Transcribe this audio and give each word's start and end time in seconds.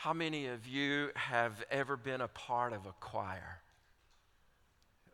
How 0.00 0.14
many 0.14 0.46
of 0.46 0.66
you 0.66 1.10
have 1.14 1.62
ever 1.70 1.94
been 1.94 2.22
a 2.22 2.28
part 2.28 2.72
of 2.72 2.86
a 2.86 2.94
choir? 3.00 3.60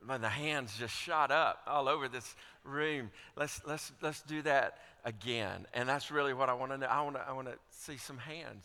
Man, 0.00 0.20
the 0.20 0.28
hands 0.28 0.76
just 0.78 0.94
shot 0.94 1.32
up 1.32 1.60
all 1.66 1.88
over 1.88 2.06
this 2.06 2.36
room. 2.62 3.10
Let's, 3.34 3.60
let's, 3.66 3.90
let's 4.00 4.22
do 4.22 4.42
that 4.42 4.78
again. 5.04 5.66
And 5.74 5.88
that's 5.88 6.12
really 6.12 6.34
what 6.34 6.48
I 6.48 6.52
want 6.52 6.70
to 6.70 6.78
know. 6.78 6.86
I 6.86 7.02
want 7.02 7.16
to 7.16 7.28
I 7.28 7.32
want 7.32 7.48
to 7.48 7.54
see 7.70 7.96
some 7.96 8.18
hands. 8.18 8.64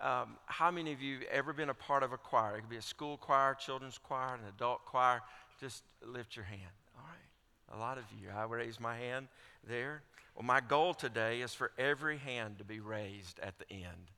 Um, 0.00 0.38
how 0.46 0.70
many 0.70 0.90
of 0.94 1.02
you 1.02 1.18
have 1.18 1.28
ever 1.32 1.52
been 1.52 1.68
a 1.68 1.74
part 1.74 2.02
of 2.02 2.14
a 2.14 2.16
choir? 2.16 2.56
It 2.56 2.62
could 2.62 2.70
be 2.70 2.76
a 2.76 2.80
school 2.82 3.18
choir, 3.18 3.52
children's 3.52 3.98
choir, 3.98 4.36
an 4.36 4.40
adult 4.48 4.86
choir. 4.86 5.20
Just 5.60 5.82
lift 6.02 6.34
your 6.34 6.46
hand. 6.46 6.62
All 6.96 7.04
right. 7.04 7.76
A 7.76 7.78
lot 7.78 7.98
of 7.98 8.04
you. 8.18 8.28
I 8.34 8.44
raise 8.44 8.80
my 8.80 8.96
hand 8.96 9.28
there. 9.68 10.00
Well, 10.34 10.46
my 10.46 10.60
goal 10.60 10.94
today 10.94 11.42
is 11.42 11.52
for 11.52 11.72
every 11.76 12.16
hand 12.16 12.56
to 12.56 12.64
be 12.64 12.80
raised 12.80 13.38
at 13.40 13.58
the 13.58 13.70
end. 13.70 14.12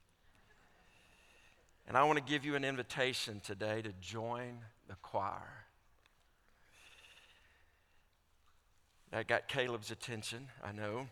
And 1.87 1.97
I 1.97 2.05
want 2.05 2.19
to 2.19 2.25
give 2.25 2.45
you 2.45 2.55
an 2.55 2.65
invitation 2.65 3.41
today 3.45 3.83
to 3.83 3.93
join 4.01 4.59
the 4.89 4.95
choir. 5.03 5.65
That 9.11 9.27
got 9.27 9.49
Caleb's 9.49 9.91
attention, 9.91 10.47
I 10.65 10.71
know. 10.73 11.09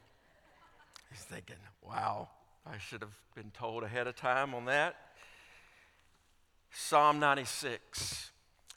He's 1.10 1.22
thinking, 1.22 1.56
wow, 1.82 2.28
I 2.64 2.78
should 2.78 3.00
have 3.00 3.16
been 3.34 3.50
told 3.50 3.82
ahead 3.82 4.06
of 4.06 4.14
time 4.14 4.54
on 4.54 4.66
that. 4.66 4.94
Psalm 6.70 7.19
96. 7.19 8.30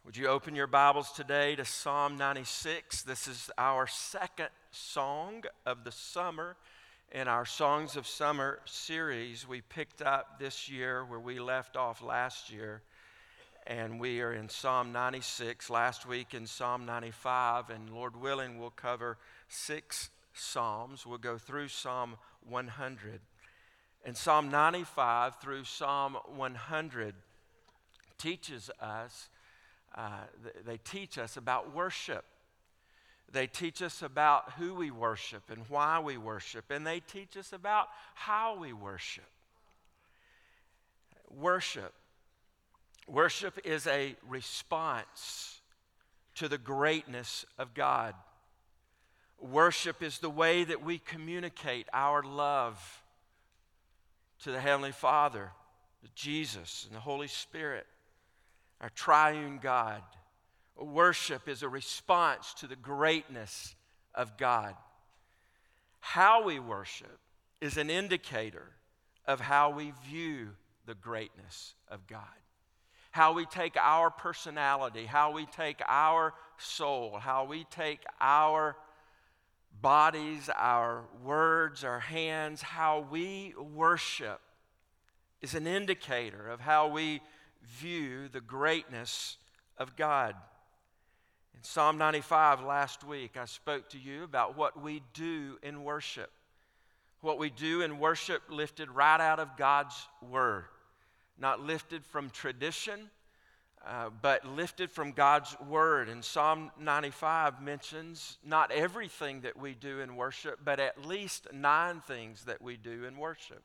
Would 0.05 0.17
you 0.17 0.27
open 0.27 0.55
your 0.55 0.65
Bibles 0.65 1.11
today 1.11 1.55
to 1.55 1.65
Psalm 1.65 2.17
96? 2.17 3.03
This 3.03 3.27
is 3.27 3.51
our 3.57 3.85
second 3.85 4.49
song 4.71 5.43
of 5.65 5.83
the 5.83 5.91
summer 5.91 6.55
in 7.11 7.27
our 7.27 7.45
Songs 7.45 7.97
of 7.97 8.07
Summer 8.07 8.59
series, 8.63 9.45
we 9.45 9.59
picked 9.59 10.01
up 10.01 10.39
this 10.39 10.69
year 10.69 11.03
where 11.03 11.19
we 11.19 11.39
left 11.39 11.75
off 11.75 12.01
last 12.01 12.49
year. 12.49 12.81
And 13.67 13.99
we 13.99 14.21
are 14.21 14.33
in 14.33 14.47
Psalm 14.47 14.93
96, 14.93 15.69
last 15.69 16.07
week 16.07 16.33
in 16.33 16.47
Psalm 16.47 16.85
95. 16.85 17.69
And 17.69 17.89
Lord 17.93 18.15
willing, 18.15 18.59
we'll 18.59 18.69
cover 18.69 19.17
six 19.49 20.09
Psalms. 20.33 21.05
We'll 21.05 21.17
go 21.17 21.37
through 21.37 21.67
Psalm 21.67 22.15
100. 22.47 23.19
And 24.05 24.15
Psalm 24.15 24.49
95 24.49 25.35
through 25.41 25.65
Psalm 25.65 26.17
100 26.33 27.13
teaches 28.17 28.71
us, 28.79 29.27
uh, 29.93 30.11
they 30.65 30.77
teach 30.77 31.17
us 31.17 31.35
about 31.35 31.75
worship. 31.75 32.23
They 33.31 33.47
teach 33.47 33.81
us 33.81 34.01
about 34.01 34.51
who 34.57 34.75
we 34.75 34.91
worship 34.91 35.43
and 35.49 35.63
why 35.69 35.99
we 35.99 36.17
worship, 36.17 36.69
and 36.69 36.85
they 36.85 36.99
teach 36.99 37.37
us 37.37 37.53
about 37.53 37.87
how 38.13 38.57
we 38.57 38.73
worship. 38.73 39.23
Worship. 41.29 41.93
Worship 43.07 43.59
is 43.63 43.87
a 43.87 44.15
response 44.27 45.61
to 46.35 46.49
the 46.49 46.57
greatness 46.57 47.45
of 47.57 47.73
God. 47.73 48.15
Worship 49.39 50.03
is 50.03 50.19
the 50.19 50.29
way 50.29 50.63
that 50.63 50.83
we 50.83 50.99
communicate 50.99 51.87
our 51.93 52.23
love 52.23 53.03
to 54.43 54.51
the 54.51 54.59
Heavenly 54.59 54.91
Father, 54.91 55.51
Jesus, 56.15 56.85
and 56.87 56.95
the 56.95 56.99
Holy 57.01 57.27
Spirit, 57.27 57.87
our 58.81 58.89
triune 58.89 59.59
God. 59.61 60.01
Worship 60.81 61.47
is 61.47 61.63
a 61.63 61.69
response 61.69 62.53
to 62.55 62.67
the 62.67 62.75
greatness 62.75 63.75
of 64.15 64.37
God. 64.37 64.75
How 65.99 66.43
we 66.43 66.59
worship 66.59 67.19
is 67.61 67.77
an 67.77 67.89
indicator 67.89 68.67
of 69.25 69.39
how 69.39 69.69
we 69.69 69.93
view 70.07 70.49
the 70.85 70.95
greatness 70.95 71.75
of 71.87 72.07
God. 72.07 72.23
How 73.11 73.33
we 73.33 73.45
take 73.45 73.77
our 73.77 74.09
personality, 74.09 75.05
how 75.05 75.31
we 75.31 75.45
take 75.45 75.81
our 75.87 76.33
soul, 76.57 77.17
how 77.19 77.45
we 77.45 77.65
take 77.65 78.01
our 78.19 78.75
bodies, 79.81 80.49
our 80.55 81.03
words, 81.23 81.83
our 81.83 81.99
hands, 81.99 82.61
how 82.61 83.05
we 83.11 83.53
worship 83.57 84.39
is 85.41 85.53
an 85.55 85.67
indicator 85.67 86.49
of 86.49 86.59
how 86.59 86.87
we 86.87 87.21
view 87.63 88.27
the 88.27 88.41
greatness 88.41 89.37
of 89.77 89.95
God. 89.95 90.35
In 91.55 91.63
Psalm 91.63 91.97
95 91.97 92.61
last 92.61 93.03
week, 93.03 93.37
I 93.37 93.45
spoke 93.45 93.89
to 93.89 93.99
you 93.99 94.23
about 94.23 94.57
what 94.57 94.81
we 94.81 95.01
do 95.13 95.57
in 95.61 95.83
worship. 95.83 96.31
What 97.21 97.37
we 97.37 97.49
do 97.49 97.81
in 97.81 97.99
worship 97.99 98.41
lifted 98.49 98.89
right 98.89 99.21
out 99.21 99.39
of 99.39 99.57
God's 99.57 99.95
Word, 100.21 100.65
not 101.37 101.61
lifted 101.61 102.03
from 102.03 102.31
tradition, 102.31 103.11
uh, 103.85 104.09
but 104.21 104.45
lifted 104.45 104.89
from 104.89 105.11
God's 105.11 105.55
Word. 105.59 106.09
And 106.09 106.25
Psalm 106.25 106.71
95 106.79 107.61
mentions 107.61 108.37
not 108.43 108.71
everything 108.71 109.41
that 109.41 109.57
we 109.57 109.73
do 109.73 109.99
in 109.99 110.15
worship, 110.15 110.59
but 110.63 110.79
at 110.79 111.05
least 111.05 111.47
nine 111.53 112.01
things 112.01 112.45
that 112.45 112.61
we 112.61 112.75
do 112.77 113.05
in 113.05 113.17
worship. 113.17 113.61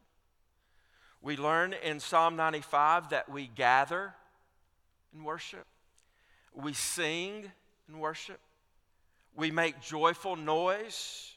We 1.23 1.37
learn 1.37 1.73
in 1.73 2.01
Psalm 2.01 2.37
95 2.37 3.11
that 3.11 3.29
we 3.31 3.47
gather 3.47 4.15
in 5.15 5.25
worship, 5.25 5.67
we 6.55 6.73
sing 6.73 7.53
in 7.89 7.99
worship. 7.99 8.41
We 9.37 9.51
make 9.51 9.81
joyful 9.81 10.37
noise. 10.37 11.33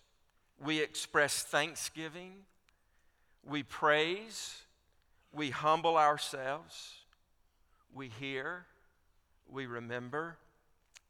We 0.64 0.80
express 0.82 1.44
thanksgiving. 1.44 2.34
We 3.48 3.64
praise. 3.64 4.62
We 5.34 5.50
humble 5.50 5.98
ourselves. 5.98 6.94
We 7.94 8.10
hear. 8.20 8.66
We 9.52 9.66
remember. 9.66 10.38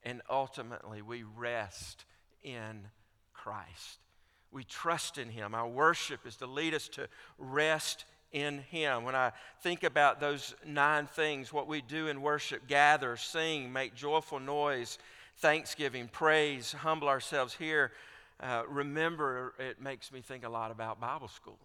And 0.04 0.22
ultimately, 0.30 1.02
we 1.02 1.24
rest 1.24 2.06
in 2.44 2.88
Christ. 3.34 4.00
We 4.52 4.64
trust 4.64 5.18
in 5.18 5.30
Him. 5.30 5.54
Our 5.54 5.68
worship 5.68 6.26
is 6.26 6.38
to 6.38 6.48
lead 6.48 6.74
us 6.74 6.88
to 6.90 7.08
rest 7.38 8.06
in 8.32 8.60
Him. 8.60 9.04
When 9.04 9.16
I 9.16 9.32
think 9.62 9.84
about 9.84 10.20
those 10.20 10.56
nine 10.66 11.06
things, 11.06 11.54
what 11.54 11.68
we 11.68 11.82
do 11.82 12.08
in 12.08 12.22
worship 12.22 12.68
gather, 12.68 13.18
sing, 13.18 13.72
make 13.72 13.94
joyful 13.94 14.40
noise, 14.40 14.98
thanksgiving, 15.40 16.10
praise, 16.12 16.74
humble 16.74 17.08
ourselves 17.08 17.54
here, 17.54 17.92
uh, 18.42 18.64
remember 18.68 19.54
it 19.58 19.82
makes 19.82 20.12
me 20.12 20.22
think 20.22 20.46
a 20.46 20.50
lot 20.50 20.72
about 20.72 21.00
Bible 21.00 21.28
school. 21.28 21.60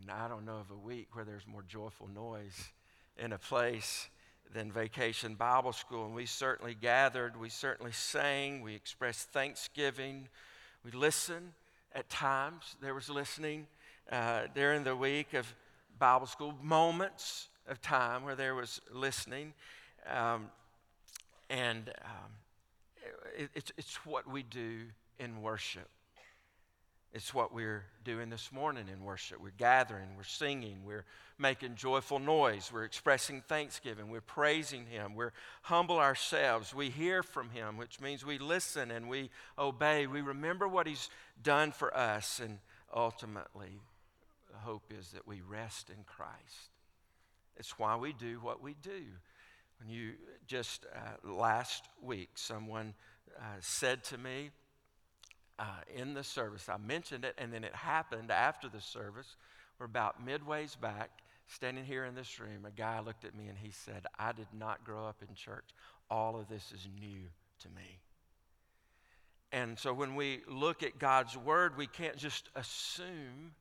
And 0.00 0.10
I 0.10 0.26
don't 0.26 0.44
know 0.44 0.56
of 0.56 0.70
a 0.70 0.76
week 0.76 1.08
where 1.12 1.24
there's 1.24 1.46
more 1.46 1.64
joyful 1.68 2.08
noise 2.14 2.70
in 3.18 3.32
a 3.32 3.38
place 3.38 4.08
than 4.54 4.72
Vacation 4.72 5.34
Bible 5.34 5.72
School. 5.72 6.06
And 6.06 6.14
we 6.14 6.26
certainly 6.26 6.74
gathered, 6.74 7.38
we 7.38 7.50
certainly 7.50 7.92
sang, 7.92 8.62
we 8.62 8.74
expressed 8.74 9.28
thanksgiving, 9.28 10.28
we 10.84 10.90
listened 10.92 11.52
at 11.94 12.08
times. 12.08 12.76
There 12.80 12.94
was 12.94 13.10
listening 13.10 13.66
uh, 14.10 14.42
during 14.54 14.82
the 14.82 14.96
week 14.96 15.34
of 15.34 15.52
Bible 15.98 16.26
school, 16.26 16.54
moments 16.62 17.48
of 17.68 17.80
time 17.82 18.24
where 18.24 18.34
there 18.34 18.54
was 18.54 18.80
listening. 18.90 19.52
Um, 20.10 20.48
and 21.48 21.90
um, 22.04 22.32
it's, 23.36 23.72
it's 23.76 23.96
what 24.06 24.30
we 24.30 24.42
do 24.42 24.80
in 25.18 25.42
worship. 25.42 25.88
It's 27.14 27.34
what 27.34 27.52
we're 27.52 27.84
doing 28.04 28.30
this 28.30 28.50
morning 28.50 28.86
in 28.90 29.04
worship. 29.04 29.38
We're 29.38 29.50
gathering, 29.58 30.16
we're 30.16 30.22
singing, 30.22 30.78
we're 30.86 31.04
making 31.38 31.74
joyful 31.74 32.18
noise, 32.18 32.70
we're 32.72 32.84
expressing 32.84 33.42
thanksgiving, 33.46 34.08
we're 34.08 34.22
praising 34.22 34.86
Him, 34.86 35.14
we're 35.14 35.34
humble 35.62 35.98
ourselves, 35.98 36.74
we 36.74 36.88
hear 36.88 37.22
from 37.22 37.50
Him, 37.50 37.76
which 37.76 38.00
means 38.00 38.24
we 38.24 38.38
listen 38.38 38.90
and 38.90 39.10
we 39.10 39.28
obey. 39.58 40.06
We 40.06 40.22
remember 40.22 40.66
what 40.66 40.86
He's 40.86 41.10
done 41.42 41.72
for 41.72 41.94
us, 41.94 42.40
and 42.42 42.58
ultimately, 42.94 43.82
the 44.50 44.58
hope 44.58 44.84
is 44.90 45.10
that 45.10 45.28
we 45.28 45.42
rest 45.46 45.90
in 45.90 46.04
Christ. 46.06 46.70
It's 47.58 47.78
why 47.78 47.96
we 47.96 48.14
do 48.14 48.40
what 48.40 48.62
we 48.62 48.74
do. 48.82 49.02
When 49.78 49.90
you 49.90 50.12
just 50.46 50.86
uh, 50.94 51.28
last 51.30 51.84
week, 52.00 52.30
someone 52.36 52.94
uh, 53.38 53.42
said 53.60 54.04
to 54.04 54.18
me 54.18 54.50
uh, 55.58 55.64
in 55.94 56.14
the 56.14 56.24
service. 56.24 56.68
I 56.68 56.76
mentioned 56.76 57.24
it, 57.24 57.34
and 57.38 57.52
then 57.52 57.64
it 57.64 57.74
happened 57.74 58.30
after 58.30 58.68
the 58.68 58.80
service. 58.80 59.36
We're 59.78 59.86
about 59.86 60.24
midways 60.24 60.78
back, 60.80 61.10
standing 61.46 61.84
here 61.84 62.04
in 62.04 62.14
this 62.14 62.38
room. 62.40 62.64
A 62.66 62.70
guy 62.70 63.00
looked 63.00 63.24
at 63.24 63.34
me 63.34 63.48
and 63.48 63.58
he 63.58 63.70
said, 63.70 64.06
I 64.18 64.32
did 64.32 64.48
not 64.56 64.84
grow 64.84 65.06
up 65.06 65.22
in 65.26 65.34
church. 65.34 65.68
All 66.10 66.38
of 66.38 66.48
this 66.48 66.72
is 66.72 66.88
new 67.00 67.22
to 67.60 67.68
me. 67.68 68.00
And 69.52 69.78
so 69.78 69.92
when 69.92 70.14
we 70.14 70.40
look 70.48 70.82
at 70.82 70.98
God's 70.98 71.36
word, 71.36 71.76
we 71.76 71.86
can't 71.86 72.16
just 72.16 72.48
assume 72.54 73.52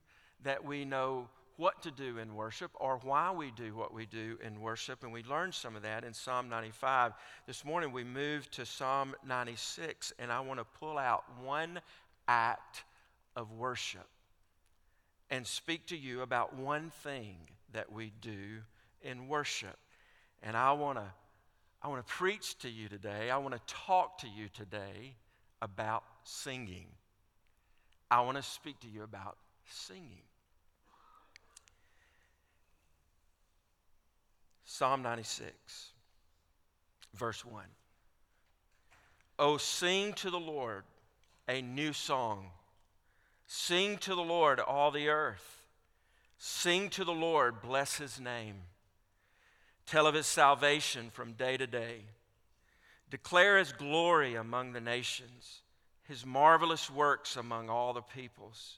that 0.43 0.63
we 0.63 0.85
know 0.85 1.27
what 1.57 1.81
to 1.83 1.91
do 1.91 2.17
in 2.17 2.35
worship 2.35 2.71
or 2.75 2.99
why 3.03 3.31
we 3.31 3.51
do 3.51 3.75
what 3.75 3.93
we 3.93 4.05
do 4.05 4.37
in 4.45 4.59
worship. 4.59 5.03
And 5.03 5.11
we 5.11 5.23
learned 5.23 5.53
some 5.53 5.75
of 5.75 5.83
that 5.83 6.03
in 6.03 6.13
Psalm 6.13 6.49
95. 6.49 7.13
This 7.47 7.63
morning 7.63 7.91
we 7.91 8.03
moved 8.03 8.51
to 8.53 8.65
Psalm 8.65 9.15
96, 9.25 10.13
and 10.19 10.31
I 10.31 10.39
want 10.39 10.59
to 10.59 10.65
pull 10.79 10.97
out 10.97 11.23
one 11.43 11.79
act 12.27 12.83
of 13.35 13.51
worship 13.51 14.07
and 15.29 15.45
speak 15.47 15.87
to 15.87 15.97
you 15.97 16.21
about 16.21 16.55
one 16.55 16.91
thing 17.03 17.37
that 17.73 17.91
we 17.91 18.11
do 18.21 18.61
in 19.01 19.27
worship. 19.27 19.77
And 20.43 20.57
I 20.57 20.73
want 20.73 20.97
to 20.97 21.05
I 21.83 21.87
want 21.87 22.05
to 22.05 22.13
preach 22.13 22.59
to 22.59 22.69
you 22.69 22.87
today. 22.89 23.31
I 23.31 23.37
want 23.37 23.55
to 23.55 23.73
talk 23.73 24.19
to 24.19 24.27
you 24.27 24.49
today 24.53 25.15
about 25.63 26.03
singing. 26.23 26.85
I 28.11 28.21
want 28.21 28.37
to 28.37 28.43
speak 28.43 28.79
to 28.81 28.87
you 28.87 29.01
about 29.01 29.37
singing. 29.65 30.21
Psalm 34.73 35.03
96, 35.03 35.91
verse 37.13 37.43
1. 37.43 37.65
Oh, 39.37 39.57
sing 39.57 40.13
to 40.13 40.29
the 40.29 40.39
Lord 40.39 40.85
a 41.49 41.61
new 41.61 41.91
song. 41.91 42.51
Sing 43.45 43.97
to 43.97 44.15
the 44.15 44.21
Lord, 44.21 44.61
all 44.61 44.89
the 44.89 45.09
earth. 45.09 45.65
Sing 46.37 46.89
to 46.91 47.03
the 47.03 47.11
Lord, 47.11 47.61
bless 47.61 47.97
his 47.97 48.17
name. 48.17 48.61
Tell 49.85 50.07
of 50.07 50.15
his 50.15 50.25
salvation 50.25 51.09
from 51.09 51.33
day 51.33 51.57
to 51.57 51.67
day. 51.67 52.05
Declare 53.09 53.57
his 53.57 53.73
glory 53.73 54.35
among 54.35 54.71
the 54.71 54.79
nations, 54.79 55.63
his 56.07 56.25
marvelous 56.25 56.89
works 56.89 57.35
among 57.35 57.69
all 57.69 57.91
the 57.91 58.01
peoples. 58.01 58.77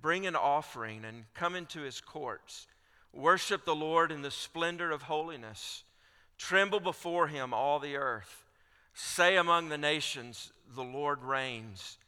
Bring 0.00 0.26
an 0.26 0.36
offering 0.36 1.04
and 1.04 1.24
come 1.34 1.54
into 1.54 1.80
his 1.80 2.00
courts. 2.00 2.66
Worship 3.12 3.64
the 3.64 3.74
Lord 3.74 4.12
in 4.12 4.22
the 4.22 4.30
splendor 4.30 4.90
of 4.90 5.02
holiness. 5.02 5.84
Tremble 6.38 6.80
before 6.80 7.28
him, 7.28 7.52
all 7.52 7.78
the 7.78 7.96
earth. 7.96 8.44
Say 8.94 9.36
among 9.36 9.68
the 9.68 9.78
nations, 9.78 10.52
The 10.74 10.82
Lord 10.82 11.22
reigns. 11.22 11.98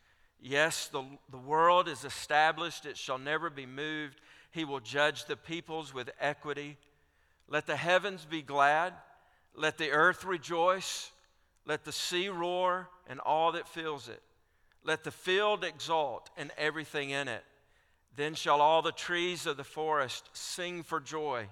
Yes, 0.40 0.88
the, 0.88 1.04
the 1.30 1.38
world 1.38 1.88
is 1.88 2.04
established, 2.04 2.86
it 2.86 2.96
shall 2.96 3.18
never 3.18 3.50
be 3.50 3.66
moved. 3.66 4.20
He 4.50 4.64
will 4.64 4.80
judge 4.80 5.24
the 5.24 5.36
peoples 5.36 5.94
with 5.94 6.10
equity. 6.20 6.78
Let 7.48 7.66
the 7.66 7.76
heavens 7.76 8.24
be 8.24 8.42
glad 8.42 8.94
let 9.54 9.78
the 9.78 9.90
earth 9.90 10.24
rejoice, 10.24 11.10
let 11.66 11.84
the 11.84 11.92
sea 11.92 12.28
roar, 12.28 12.88
and 13.06 13.20
all 13.20 13.52
that 13.52 13.68
fills 13.68 14.08
it. 14.08 14.22
Let 14.84 15.04
the 15.04 15.10
field 15.10 15.64
exult, 15.64 16.30
and 16.36 16.50
everything 16.56 17.10
in 17.10 17.28
it. 17.28 17.44
Then 18.16 18.34
shall 18.34 18.60
all 18.60 18.82
the 18.82 18.92
trees 18.92 19.46
of 19.46 19.56
the 19.56 19.64
forest 19.64 20.28
sing 20.32 20.82
for 20.82 21.00
joy 21.00 21.48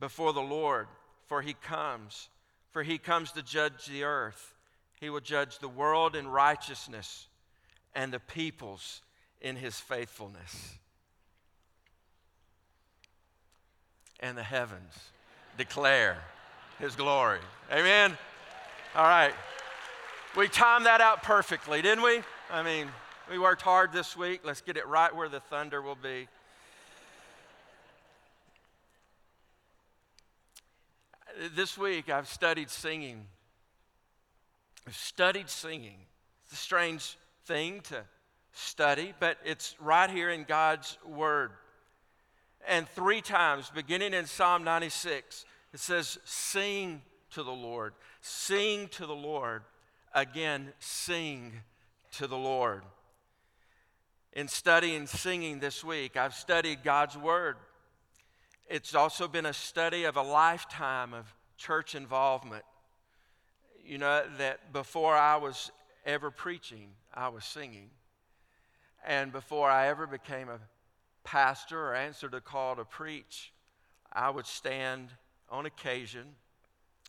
before 0.00 0.32
the 0.32 0.40
Lord, 0.40 0.86
for 1.26 1.42
he 1.42 1.54
comes. 1.54 2.28
For 2.70 2.82
he 2.82 2.98
comes 2.98 3.32
to 3.32 3.42
judge 3.42 3.86
the 3.86 4.04
earth. 4.04 4.54
He 5.00 5.10
will 5.10 5.20
judge 5.20 5.58
the 5.58 5.68
world 5.68 6.16
in 6.16 6.28
righteousness 6.28 7.26
and 7.94 8.12
the 8.12 8.20
peoples 8.20 9.02
in 9.40 9.56
his 9.56 9.78
faithfulness. 9.78 10.74
And 14.20 14.36
the 14.36 14.42
heavens 14.42 14.94
declare 15.58 16.16
his 16.78 16.96
glory. 16.96 17.40
Amen? 17.70 18.16
All 18.94 19.04
right. 19.04 19.34
We 20.36 20.48
timed 20.48 20.86
that 20.86 21.00
out 21.00 21.22
perfectly, 21.22 21.82
didn't 21.82 22.04
we? 22.04 22.20
I 22.50 22.62
mean, 22.62 22.88
we 23.30 23.38
worked 23.38 23.62
hard 23.62 23.92
this 23.92 24.16
week. 24.16 24.42
Let's 24.44 24.60
get 24.60 24.76
it 24.76 24.86
right 24.86 25.14
where 25.14 25.28
the 25.28 25.40
thunder 25.40 25.82
will 25.82 25.96
be. 25.96 26.28
This 31.54 31.76
week 31.76 32.08
I've 32.08 32.28
studied 32.28 32.70
singing. 32.70 33.26
I've 34.86 34.96
studied 34.96 35.50
singing. 35.50 35.98
It's 36.44 36.52
a 36.52 36.56
strange 36.56 37.18
thing 37.46 37.80
to 37.82 38.04
study, 38.52 39.12
but 39.18 39.38
it's 39.44 39.74
right 39.80 40.08
here 40.08 40.30
in 40.30 40.44
God's 40.44 40.96
Word. 41.04 41.50
And 42.68 42.88
three 42.88 43.20
times, 43.20 43.70
beginning 43.74 44.14
in 44.14 44.26
Psalm 44.26 44.64
96, 44.64 45.44
it 45.74 45.80
says, 45.80 46.18
Sing 46.24 47.02
to 47.32 47.42
the 47.42 47.52
Lord. 47.52 47.94
Sing 48.20 48.88
to 48.88 49.06
the 49.06 49.14
Lord. 49.14 49.62
Again, 50.14 50.72
sing 50.78 51.52
to 52.12 52.26
the 52.26 52.38
Lord. 52.38 52.82
In 54.36 54.48
studying 54.48 55.06
singing 55.06 55.60
this 55.60 55.82
week, 55.82 56.18
I've 56.18 56.34
studied 56.34 56.84
God's 56.84 57.16
Word. 57.16 57.56
It's 58.68 58.94
also 58.94 59.28
been 59.28 59.46
a 59.46 59.54
study 59.54 60.04
of 60.04 60.18
a 60.18 60.22
lifetime 60.22 61.14
of 61.14 61.24
church 61.56 61.94
involvement. 61.94 62.62
You 63.82 63.96
know, 63.96 64.24
that 64.36 64.74
before 64.74 65.16
I 65.16 65.36
was 65.36 65.70
ever 66.04 66.30
preaching, 66.30 66.90
I 67.14 67.30
was 67.30 67.46
singing. 67.46 67.88
And 69.06 69.32
before 69.32 69.70
I 69.70 69.88
ever 69.88 70.06
became 70.06 70.50
a 70.50 70.58
pastor 71.24 71.80
or 71.80 71.94
answered 71.94 72.34
a 72.34 72.42
call 72.42 72.76
to 72.76 72.84
preach, 72.84 73.54
I 74.12 74.28
would 74.28 74.46
stand 74.46 75.08
on 75.48 75.64
occasion 75.64 76.26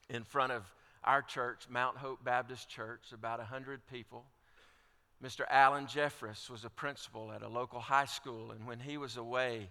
in 0.10 0.24
front 0.24 0.54
of 0.54 0.64
our 1.04 1.24
church, 1.24 1.64
Mount 1.70 1.98
Hope 1.98 2.24
Baptist 2.24 2.70
Church, 2.70 3.12
about 3.12 3.40
100 3.40 3.82
people. 3.92 4.24
Mr. 5.24 5.46
Alan 5.50 5.88
Jeffress 5.88 6.50
was 6.50 6.64
a 6.64 6.70
principal 6.70 7.32
at 7.32 7.42
a 7.42 7.48
local 7.48 7.80
high 7.80 8.06
school, 8.06 8.52
and 8.52 8.68
when 8.68 8.80
he 8.80 8.98
was 8.98 9.18
away, 9.18 9.68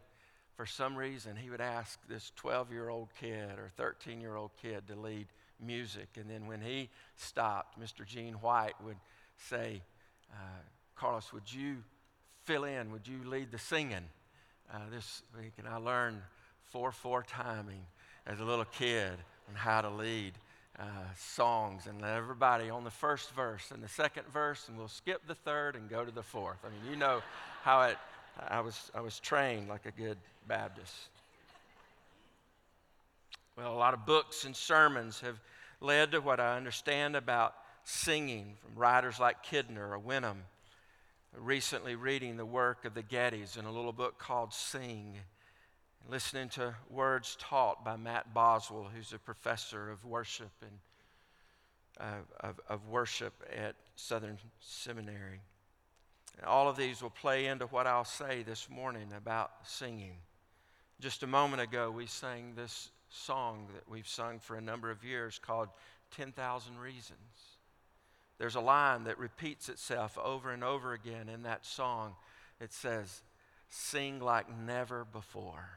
for 0.56 0.66
some 0.66 0.96
reason, 0.96 1.36
he 1.36 1.50
would 1.50 1.60
ask 1.60 1.98
this 2.08 2.32
12 2.36 2.72
year 2.72 2.88
old 2.88 3.08
kid 3.20 3.58
or 3.58 3.70
13 3.76 4.20
year 4.20 4.34
old 4.34 4.50
kid 4.60 4.88
to 4.88 4.96
lead 4.96 5.26
music. 5.60 6.08
And 6.16 6.30
then 6.30 6.46
when 6.46 6.60
he 6.60 6.88
stopped, 7.14 7.78
Mr. 7.78 8.06
Gene 8.06 8.34
White 8.34 8.74
would 8.82 8.96
say, 9.36 9.82
uh, 10.32 10.60
Carlos, 10.96 11.32
would 11.32 11.52
you 11.52 11.76
fill 12.44 12.64
in? 12.64 12.90
Would 12.90 13.06
you 13.06 13.20
lead 13.24 13.52
the 13.52 13.58
singing 13.58 14.08
uh, 14.72 14.78
this 14.90 15.22
week? 15.38 15.52
And 15.58 15.68
I 15.68 15.76
learned 15.76 16.22
4 16.72 16.90
4 16.90 17.22
timing 17.22 17.86
as 18.26 18.40
a 18.40 18.44
little 18.44 18.64
kid 18.64 19.12
on 19.48 19.54
how 19.54 19.82
to 19.82 19.90
lead 19.90 20.32
uh, 20.78 20.84
songs 21.16 21.86
and 21.86 22.00
let 22.00 22.14
everybody 22.14 22.70
on 22.70 22.84
the 22.84 22.90
first 22.90 23.30
verse 23.32 23.70
and 23.70 23.82
the 23.82 23.88
second 23.88 24.24
verse, 24.32 24.68
and 24.68 24.76
we'll 24.76 24.88
skip 24.88 25.26
the 25.26 25.34
third 25.34 25.76
and 25.76 25.88
go 25.88 26.04
to 26.04 26.10
the 26.10 26.22
fourth. 26.22 26.58
I 26.64 26.68
mean, 26.68 26.92
you 26.92 26.96
know 26.96 27.22
how 27.62 27.82
it, 27.82 27.96
I 28.48 28.60
was, 28.60 28.90
I 28.94 29.00
was 29.00 29.18
trained 29.18 29.68
like 29.68 29.86
a 29.86 29.90
good 29.90 30.18
Baptist. 30.46 31.08
Well, 33.56 33.72
a 33.72 33.74
lot 33.74 33.94
of 33.94 34.04
books 34.04 34.44
and 34.44 34.54
sermons 34.54 35.20
have 35.20 35.40
led 35.80 36.12
to 36.12 36.20
what 36.20 36.40
I 36.40 36.56
understand 36.56 37.16
about 37.16 37.54
singing 37.84 38.54
from 38.62 38.78
writers 38.78 39.18
like 39.18 39.44
Kidner 39.44 39.90
or 39.90 39.98
Wenham. 39.98 40.42
Recently, 41.34 41.96
reading 41.96 42.36
the 42.36 42.46
work 42.46 42.84
of 42.84 42.94
the 42.94 43.02
Gettys 43.02 43.58
in 43.58 43.64
a 43.64 43.72
little 43.72 43.92
book 43.92 44.18
called 44.18 44.52
Sing 44.52 45.16
listening 46.08 46.48
to 46.50 46.74
words 46.90 47.36
taught 47.40 47.84
by 47.84 47.96
Matt 47.96 48.32
Boswell, 48.32 48.88
who's 48.94 49.12
a 49.12 49.18
professor 49.18 49.90
of 49.90 50.04
worship 50.04 50.52
and 50.62 50.78
uh, 51.98 52.46
of, 52.46 52.60
of 52.68 52.88
worship 52.88 53.32
at 53.56 53.74
Southern 53.96 54.38
Seminary. 54.60 55.40
And 56.36 56.46
all 56.46 56.68
of 56.68 56.76
these 56.76 57.02
will 57.02 57.10
play 57.10 57.46
into 57.46 57.66
what 57.66 57.86
I'll 57.86 58.04
say 58.04 58.42
this 58.42 58.68
morning 58.68 59.08
about 59.16 59.50
singing. 59.64 60.16
Just 61.00 61.22
a 61.22 61.26
moment 61.26 61.62
ago, 61.62 61.90
we 61.90 62.06
sang 62.06 62.52
this 62.54 62.90
song 63.08 63.68
that 63.74 63.88
we've 63.88 64.08
sung 64.08 64.38
for 64.38 64.56
a 64.56 64.60
number 64.60 64.90
of 64.90 65.04
years 65.04 65.40
called 65.42 65.68
10,000 66.16 66.78
Reasons. 66.78 67.56
There's 68.38 68.54
a 68.54 68.60
line 68.60 69.04
that 69.04 69.18
repeats 69.18 69.68
itself 69.68 70.18
over 70.22 70.52
and 70.52 70.62
over 70.62 70.92
again 70.92 71.28
in 71.28 71.42
that 71.44 71.64
song. 71.64 72.14
It 72.60 72.72
says, 72.72 73.22
Sing 73.68 74.20
like 74.20 74.46
never 74.54 75.04
before. 75.04 75.70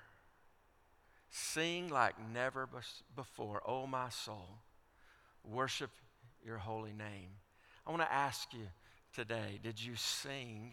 Sing 1.29 1.89
like 1.89 2.15
never 2.33 2.67
before. 3.15 3.61
Oh, 3.65 3.85
my 3.85 4.09
soul, 4.09 4.49
worship 5.43 5.91
your 6.45 6.57
holy 6.57 6.91
name. 6.91 7.29
I 7.85 7.91
want 7.91 8.01
to 8.01 8.11
ask 8.11 8.53
you 8.53 8.67
today 9.13 9.59
did 9.63 9.83
you 9.83 9.95
sing 9.95 10.71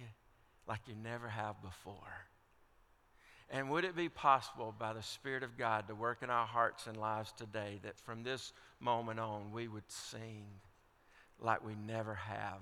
like 0.68 0.80
you 0.86 0.94
never 1.02 1.28
have 1.28 1.60
before? 1.62 2.26
And 3.50 3.70
would 3.70 3.84
it 3.84 3.94
be 3.94 4.08
possible 4.08 4.74
by 4.76 4.92
the 4.92 5.02
Spirit 5.02 5.44
of 5.44 5.56
God 5.56 5.86
to 5.86 5.94
work 5.94 6.22
in 6.22 6.30
our 6.30 6.46
hearts 6.46 6.86
and 6.88 6.96
lives 6.96 7.32
today 7.32 7.78
that 7.84 7.98
from 8.00 8.24
this 8.24 8.52
moment 8.80 9.20
on 9.20 9.52
we 9.52 9.68
would 9.68 9.88
sing 9.88 10.44
like 11.40 11.64
we 11.64 11.74
never 11.86 12.14
have 12.14 12.60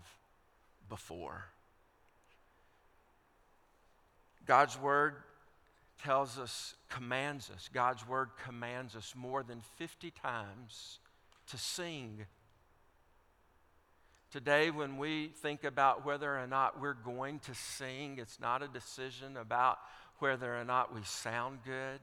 before? 0.91 1.47
God's 4.47 4.79
Word 4.79 5.15
tells 6.03 6.39
us, 6.39 6.75
commands 6.89 7.51
us, 7.51 7.69
God's 7.73 8.07
word 8.07 8.31
commands 8.45 8.97
us 8.97 9.15
more 9.17 9.43
than 9.43 9.63
50 9.77 10.11
times 10.11 10.99
to 11.49 11.59
sing. 11.59 12.27
Today, 14.31 14.71
when 14.71 14.97
we 14.97 15.29
think 15.29 15.65
about 15.65 16.05
whether 16.05 16.37
or 16.37 16.47
not 16.47 16.81
we're 16.81 16.95
going 16.95 17.39
to 17.41 17.55
sing, 17.55 18.19
it's 18.19 18.41
not 18.41 18.63
a 18.63 18.69
decision 18.69 19.37
about 19.37 19.79
whether 20.19 20.57
or 20.57 20.65
not 20.65 20.95
we 20.95 21.03
sound 21.05 21.61
good. 21.65 22.01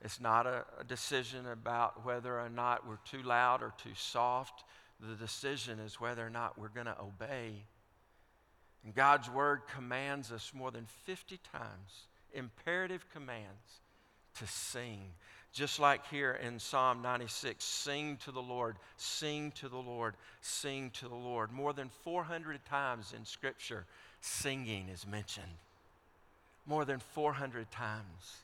It's 0.00 0.20
not 0.20 0.46
a, 0.46 0.64
a, 0.78 0.84
decision 0.84 1.46
about 1.46 2.04
whether 2.04 2.38
or 2.38 2.48
not 2.48 2.86
we're 2.86 2.98
too 3.04 3.22
loud 3.22 3.62
or 3.62 3.72
too 3.82 3.94
soft. 3.94 4.64
The 5.00 5.14
decision 5.14 5.78
is 5.78 6.00
whether 6.00 6.26
or 6.26 6.30
not 6.30 6.58
we're 6.58 6.68
going 6.68 6.86
to 6.86 6.96
obey. 7.00 7.64
And 8.84 8.94
God's 8.94 9.28
word 9.28 9.62
commands 9.74 10.30
us 10.30 10.52
more 10.54 10.70
than 10.70 10.86
50 11.04 11.40
times, 11.52 12.06
imperative 12.32 13.04
commands, 13.12 13.80
to 14.38 14.46
sing. 14.46 15.00
Just 15.52 15.80
like 15.80 16.06
here 16.08 16.38
in 16.46 16.58
Psalm 16.58 17.00
96 17.00 17.64
sing 17.64 18.18
to 18.24 18.30
the 18.30 18.42
Lord, 18.42 18.76
sing 18.98 19.52
to 19.52 19.68
the 19.68 19.78
Lord, 19.78 20.14
sing 20.42 20.90
to 21.00 21.08
the 21.08 21.14
Lord. 21.14 21.50
More 21.50 21.72
than 21.72 21.88
400 22.04 22.64
times 22.66 23.14
in 23.16 23.24
Scripture, 23.24 23.86
singing 24.20 24.88
is 24.92 25.06
mentioned. 25.06 25.46
More 26.66 26.84
than 26.84 26.98
400 26.98 27.70
times. 27.70 28.36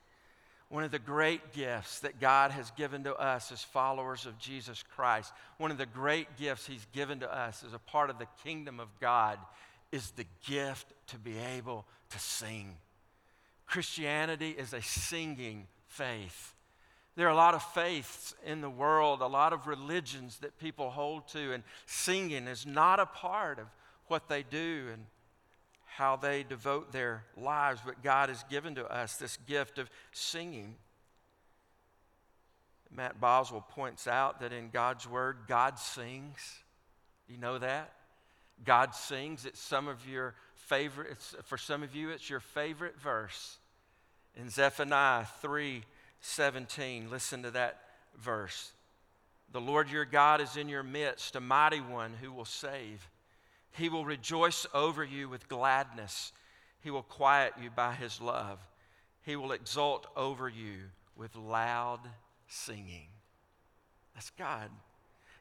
One 0.71 0.85
of 0.85 0.91
the 0.91 0.99
great 0.99 1.53
gifts 1.53 2.01
that 2.01 2.19
God 2.19 2.51
has 2.51 2.71
given 2.71 3.05
to 3.05 3.15
us 3.15 3.53
as 3.53 3.63
followers 3.63 4.25
of 4.25 4.39
Jesus 4.39 4.83
Christ, 4.97 5.31
one 5.59 5.71
of 5.71 5.77
the 5.77 5.85
great 5.85 6.39
gifts 6.39 6.67
He's 6.67 6.87
given 6.95 7.21
to 7.21 7.31
us 7.31 7.63
as 7.67 7.75
a 7.75 7.79
part 7.79 8.09
of 8.09 8.19
the 8.19 8.29
kingdom 8.43 8.81
of 8.81 8.89
God, 9.01 9.39
is 9.91 10.13
the 10.13 10.25
gift 10.49 10.87
to 11.09 11.19
be 11.19 11.37
able 11.59 11.85
to 12.09 12.19
sing. 12.19 12.75
Christianity 13.73 14.51
is 14.51 14.75
a 14.75 14.83
singing 14.83 15.67
faith. 15.87 16.53
There 17.17 17.27
are 17.27 17.31
a 17.31 17.35
lot 17.35 17.55
of 17.55 17.63
faiths 17.63 18.35
in 18.45 18.61
the 18.61 18.69
world, 18.69 19.23
a 19.23 19.27
lot 19.27 19.55
of 19.55 19.67
religions 19.67 20.37
that 20.41 20.59
people 20.59 20.91
hold 20.91 21.27
to, 21.29 21.55
and 21.55 21.63
singing 21.87 22.49
is 22.49 22.67
not 22.67 23.01
a 23.01 23.07
part 23.07 23.59
of 23.59 23.65
what 24.09 24.29
they 24.29 24.43
do 24.43 24.89
and 24.93 25.07
how 25.87 26.17
they 26.17 26.43
devote 26.43 26.93
their 26.93 27.25
lives. 27.35 27.81
But 27.83 28.03
God 28.03 28.29
has 28.29 28.43
given 28.51 28.75
to 28.75 28.85
us 28.85 29.17
this 29.17 29.39
gift 29.49 29.79
of 29.79 29.89
singing. 30.13 30.75
Matt 32.95 33.23
Boswell 33.23 33.67
points 33.71 34.07
out 34.07 34.41
that 34.41 34.53
in 34.53 34.69
God's 34.69 35.09
Word, 35.09 35.39
God 35.49 35.79
sings. 35.79 36.59
You 37.27 37.39
know 37.39 37.57
that? 37.57 37.91
God 38.67 38.95
sings. 38.95 39.47
It's 39.47 39.63
some 39.63 39.89
of 39.89 40.07
your 40.07 40.35
favorite, 40.57 41.17
for 41.45 41.57
some 41.57 41.83
of 41.83 41.97
you, 41.97 42.11
it's 42.11 42.29
your 42.29 42.41
favorite 42.41 43.01
verse. 43.01 43.57
In 44.37 44.49
Zephaniah 44.49 45.27
3 45.41 45.83
17. 46.21 47.11
Listen 47.11 47.43
to 47.43 47.51
that 47.51 47.81
verse. 48.21 48.73
The 49.53 49.61
Lord 49.61 49.91
your 49.91 50.05
God 50.05 50.41
is 50.41 50.57
in 50.57 50.69
your 50.69 50.83
midst, 50.83 51.37
a 51.37 51.41
mighty 51.41 51.81
one 51.81 52.13
who 52.21 52.33
will 52.33 52.45
save. 52.45 53.09
He 53.73 53.89
will 53.89 54.05
rejoice 54.05 54.67
over 54.73 55.05
you 55.05 55.29
with 55.29 55.49
gladness. 55.49 56.33
He 56.83 56.91
will 56.91 57.03
quiet 57.03 57.55
you 57.61 57.71
by 57.71 57.95
his 57.95 58.21
love. 58.21 58.59
He 59.23 59.37
will 59.37 59.53
exult 59.53 60.07
over 60.17 60.49
you 60.49 60.77
with 61.17 61.37
loud 61.37 62.01
singing. 62.49 63.09
That's 64.15 64.31
God. 64.31 64.71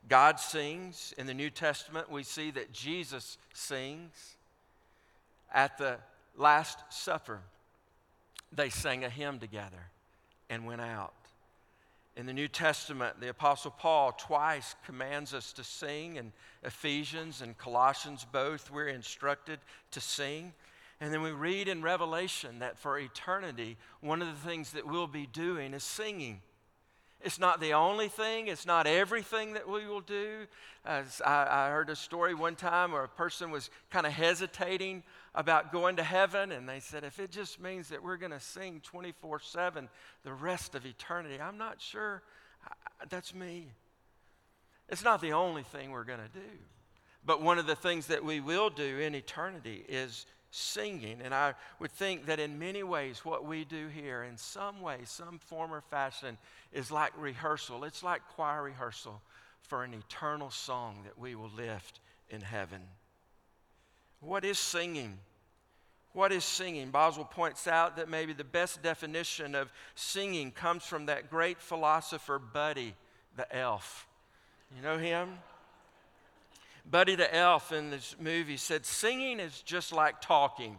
God 0.08 0.40
sings. 0.40 1.14
In 1.18 1.28
the 1.28 1.34
New 1.34 1.50
Testament, 1.50 2.10
we 2.10 2.24
see 2.24 2.52
that 2.52 2.72
Jesus 2.72 3.38
sings. 3.54 4.36
At 5.54 5.78
the 5.78 5.98
Last 6.38 6.80
Supper, 6.90 7.42
they 8.52 8.70
sang 8.70 9.04
a 9.04 9.10
hymn 9.10 9.40
together 9.40 9.90
and 10.50 10.66
went 10.66 10.82
out. 10.82 11.14
In 12.18 12.26
the 12.26 12.34
New 12.34 12.50
Testament, 12.50 13.22
the 13.22 13.30
Apostle 13.30 13.72
Paul 13.72 14.12
twice 14.12 14.76
commands 14.86 15.34
us 15.34 15.54
to 15.54 15.64
sing. 15.64 16.18
In 16.18 16.34
Ephesians 16.64 17.42
and 17.42 17.58
Colossians, 17.58 18.26
both, 18.30 18.70
we're 18.70 18.90
instructed 18.90 19.60
to 19.92 20.02
sing. 20.02 20.54
And 21.00 21.14
then 21.14 21.22
we 21.22 21.32
read 21.32 21.68
in 21.68 21.82
Revelation 21.82 22.60
that 22.60 22.78
for 22.78 23.00
eternity, 23.00 23.78
one 24.02 24.22
of 24.22 24.28
the 24.28 24.48
things 24.48 24.72
that 24.74 24.86
we'll 24.86 25.08
be 25.08 25.26
doing 25.26 25.74
is 25.74 25.84
singing. 25.84 26.42
It's 27.24 27.40
not 27.40 27.62
the 27.62 27.74
only 27.74 28.08
thing, 28.08 28.48
it's 28.48 28.66
not 28.66 28.88
everything 28.88 29.54
that 29.54 29.70
we 29.70 29.86
will 29.86 30.02
do. 30.02 30.48
As 30.84 31.22
I, 31.26 31.68
I 31.68 31.70
heard 31.70 31.90
a 31.90 31.96
story 31.96 32.34
one 32.34 32.56
time 32.56 32.92
where 32.92 33.04
a 33.04 33.10
person 33.10 33.52
was 33.52 33.70
kind 33.90 34.06
of 34.06 34.12
hesitating 34.12 35.04
about 35.34 35.72
going 35.72 35.96
to 35.96 36.04
heaven, 36.04 36.52
and 36.52 36.68
they 36.68 36.80
said, 36.80 37.04
if 37.04 37.20
it 37.20 37.32
just 37.32 37.62
means 37.62 37.90
that 37.90 38.04
we're 38.04 38.18
going 38.18 38.32
to 38.32 38.40
sing 38.40 38.82
24 38.84 39.40
7 39.40 39.90
the 40.24 40.34
rest 40.34 40.76
of 40.76 40.86
eternity, 40.86 41.40
I'm 41.42 41.58
not 41.58 41.82
sure 41.82 42.22
that's 43.10 43.34
me. 43.34 43.68
It's 44.90 45.04
not 45.04 45.22
the 45.22 45.34
only 45.34 45.64
thing 45.64 45.92
we're 45.92 46.04
going 46.04 46.20
to 46.20 46.40
do. 46.40 46.58
But 47.26 47.42
one 47.42 47.60
of 47.60 47.68
the 47.68 47.76
things 47.76 48.08
that 48.08 48.26
we 48.26 48.40
will 48.40 48.70
do 48.70 49.00
in 49.00 49.16
eternity 49.16 49.86
is 49.88 50.26
singing. 50.50 51.20
And 51.24 51.34
I 51.34 51.54
would 51.80 51.92
think 51.92 52.26
that 52.26 52.40
in 52.40 52.60
many 52.60 52.84
ways, 52.84 53.24
what 53.24 53.46
we 53.46 53.64
do 53.64 53.88
here, 53.88 54.24
in 54.24 54.38
some 54.38 54.82
way, 54.82 55.00
some 55.06 55.40
form 55.40 55.74
or 55.74 55.82
fashion, 55.82 56.38
is 56.74 56.92
like 56.92 57.12
rehearsal. 57.18 57.84
It's 57.84 58.04
like 58.04 58.22
choir 58.36 58.64
rehearsal 58.64 59.22
for 59.62 59.84
an 59.84 59.94
eternal 59.94 60.50
song 60.50 61.00
that 61.06 61.18
we 61.18 61.36
will 61.36 61.52
lift 61.56 62.02
in 62.30 62.42
heaven. 62.42 62.82
What 64.22 64.46
is 64.46 64.58
singing? 64.58 65.18
What 66.14 66.32
is 66.32 66.44
singing? 66.44 66.92
Boswell 66.92 67.26
points 67.26 67.68
out 67.68 67.96
that 67.98 68.10
maybe 68.10 68.34
the 68.34 68.44
best 68.44 68.82
definition 68.82 69.56
of 69.56 69.72
singing 69.96 70.52
comes 70.52 70.84
from 70.84 71.08
that 71.08 71.30
great 71.30 71.60
philosopher, 71.60 72.38
Buddy 72.38 72.96
the 73.36 73.54
Elf. 73.56 74.08
You 74.76 74.82
know 74.84 74.98
him? 74.98 75.30
Buddy 76.90 77.16
the 77.16 77.34
Elf 77.34 77.72
in 77.72 77.90
this 77.90 78.16
movie 78.20 78.58
said, 78.58 78.86
Singing 78.86 79.40
is 79.40 79.62
just 79.62 79.94
like 79.94 80.22
talking, 80.22 80.78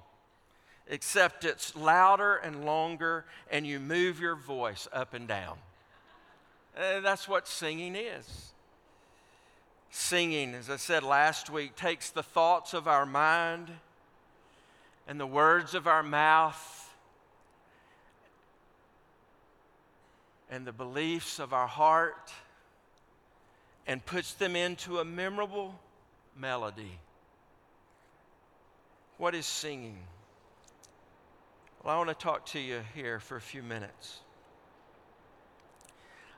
except 0.88 1.44
it's 1.44 1.75
louder 1.75 2.37
and 2.37 2.64
longer, 2.64 3.25
and 3.50 3.66
you 3.66 3.80
move 3.80 4.20
your 4.20 4.37
voice 4.37 4.87
up 4.92 5.14
and 5.14 5.26
down. 5.26 5.56
And 6.76 7.04
that's 7.04 7.28
what 7.28 7.49
singing 7.49 7.96
is. 7.96 8.52
Singing, 9.94 10.54
as 10.54 10.70
I 10.70 10.76
said 10.76 11.02
last 11.02 11.50
week, 11.50 11.76
takes 11.76 12.08
the 12.08 12.22
thoughts 12.22 12.72
of 12.72 12.88
our 12.88 13.04
mind 13.04 13.70
and 15.06 15.20
the 15.20 15.26
words 15.26 15.75
of 15.75 15.87
our 15.87 16.02
mouth 16.02 16.94
and 20.50 20.66
the 20.66 20.72
beliefs 20.72 21.38
of 21.38 21.52
our 21.52 21.66
heart 21.66 22.32
and 23.87 24.02
puts 24.06 24.32
them 24.32 24.56
into 24.56 24.99
a 24.99 25.04
memorable 25.04 25.78
melody. 26.38 26.99
What 29.18 29.34
is 29.34 29.44
singing? 29.44 29.99
Well, 31.84 31.94
I 31.94 31.99
want 31.99 32.08
to 32.08 32.14
talk 32.14 32.46
to 32.46 32.58
you 32.58 32.80
here 32.94 33.20
for 33.20 33.37
a 33.37 33.42
few 33.42 33.62
minutes 33.62 34.20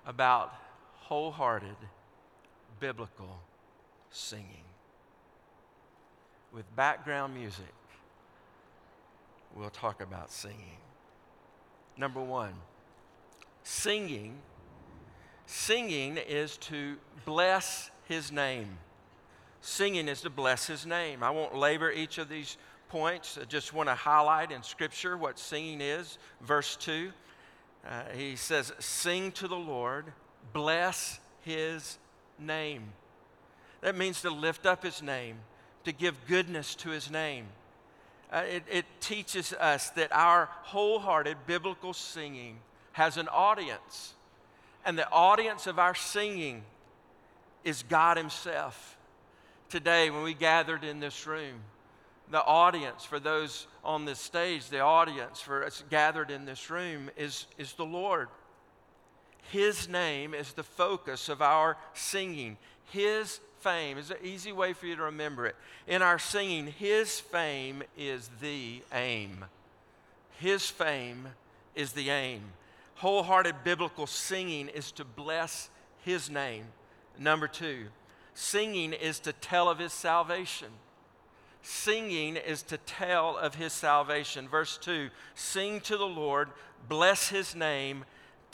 about 0.05 0.53
wholehearted 1.03 1.77
biblical 2.85 3.41
singing. 4.11 4.67
With 6.53 6.67
background 6.77 7.35
music, 7.35 7.75
we'll 9.57 9.71
talk 9.71 10.03
about 10.03 10.31
singing. 10.31 10.77
Number 11.97 12.21
one, 12.21 12.53
singing. 13.63 14.35
Singing 15.47 16.19
is 16.19 16.59
to 16.59 16.97
bless 17.25 17.91
his 18.07 18.31
name. 18.31 18.69
Singing 19.63 20.07
is 20.07 20.21
to 20.21 20.29
bless 20.29 20.67
his 20.67 20.85
name. 20.85 21.23
I 21.23 21.31
won't 21.31 21.55
labor 21.55 21.91
each 21.91 22.19
of 22.19 22.29
these 22.29 22.59
points. 22.91 23.39
I 23.41 23.47
just 23.47 23.73
want 23.73 23.89
to 23.89 23.95
highlight 23.95 24.53
in 24.53 24.63
Scripture 24.63 25.17
what 25.17 25.39
singing 25.39 25.81
is. 25.81 26.19
Verse 26.43 26.77
2, 26.77 27.11
uh, 27.89 28.03
he 28.15 28.37
says, 28.37 28.75
Sing 28.79 29.33
to 29.33 29.49
the 29.49 29.57
Lord, 29.57 30.13
bless 30.53 31.19
his 31.41 31.97
name. 32.39 32.93
That 33.81 33.97
means 33.97 34.23
to 34.23 34.31
lift 34.31 34.67
up 34.67 34.83
his 34.83 35.03
name, 35.03 35.37
to 35.85 35.93
give 35.93 36.27
goodness 36.27 36.75
to 36.77 36.91
his 36.91 37.11
name. 37.11 37.47
Uh, 38.33 38.43
it, 38.49 38.65
it 38.71 38.85
teaches 39.01 39.53
us 39.53 39.91
that 39.91 40.11
our 40.13 40.49
wholehearted 40.63 41.37
biblical 41.47 41.93
singing 41.93 42.59
has 42.93 43.17
an 43.17 43.29
audience, 43.29 44.15
and 44.85 44.99
the 44.99 45.09
audience 45.11 45.67
of 45.67 45.79
our 45.79 45.95
singing 45.95 46.63
is 47.65 47.83
God 47.83 48.17
Himself. 48.17 48.97
Today, 49.69 50.11
when 50.11 50.23
we 50.23 50.35
gathered 50.35 50.85
in 50.85 51.01
this 51.01 51.27
room, 51.27 51.61
the 52.31 52.45
audience 52.45 53.05
for 53.05 53.19
those 53.19 53.67
on 53.85 54.05
this 54.05 54.19
stage, 54.19 54.69
the 54.69 54.81
audience 54.81 55.41
for 55.41 55.65
us 55.65 55.83
gathered 55.91 56.31
in 56.31 56.45
this 56.45 56.71
room 56.71 57.11
is, 57.17 57.47
is 57.59 57.73
the 57.75 57.85
Lord. 57.85 58.29
His 59.51 59.89
name 59.89 60.35
is 60.35 60.53
the 60.53 60.63
focus 60.63 61.29
of 61.29 61.43
our 61.43 61.77
singing. 61.93 62.57
His 62.91 63.41
fame 63.61 63.99
is 63.99 64.11
an 64.11 64.19
easy 64.23 64.53
way 64.53 64.73
for 64.73 64.87
you 64.87 64.97
to 64.97 65.03
remember 65.03 65.47
it. 65.47 65.57
In 65.87 66.03
our 66.03 66.19
singing, 66.19 66.67
His 66.67 67.21
fame 67.21 67.83
is 67.97 68.31
the 68.41 68.83
aim. 68.93 69.45
His 70.39 70.69
fame 70.69 71.29
is 71.75 71.93
the 71.93 72.11
aim. 72.11 72.43
Wholehearted 72.97 73.57
biblical 73.65 74.07
singing 74.07 74.69
is 74.69 74.93
to 74.93 75.05
bless 75.05 75.71
His 76.05 76.31
name 76.31 76.67
Number 77.19 77.47
two, 77.47 77.87
singing 78.35 78.93
is 78.93 79.21
to 79.21 79.33
tell 79.33 79.69
of 79.69 79.79
his 79.79 79.93
salvation. 79.93 80.69
Singing 81.63 82.37
is 82.37 82.63
to 82.63 82.77
tell 82.79 83.39
of 83.39 83.55
his 83.55 83.73
salvation. 83.73 84.49
Verse 84.49 84.77
2 84.79 85.11
Sing 85.35 85.81
to 85.83 85.97
the 85.97 86.07
Lord, 86.07 86.51
bless 86.89 87.29
his 87.29 87.55
name, 87.55 88.05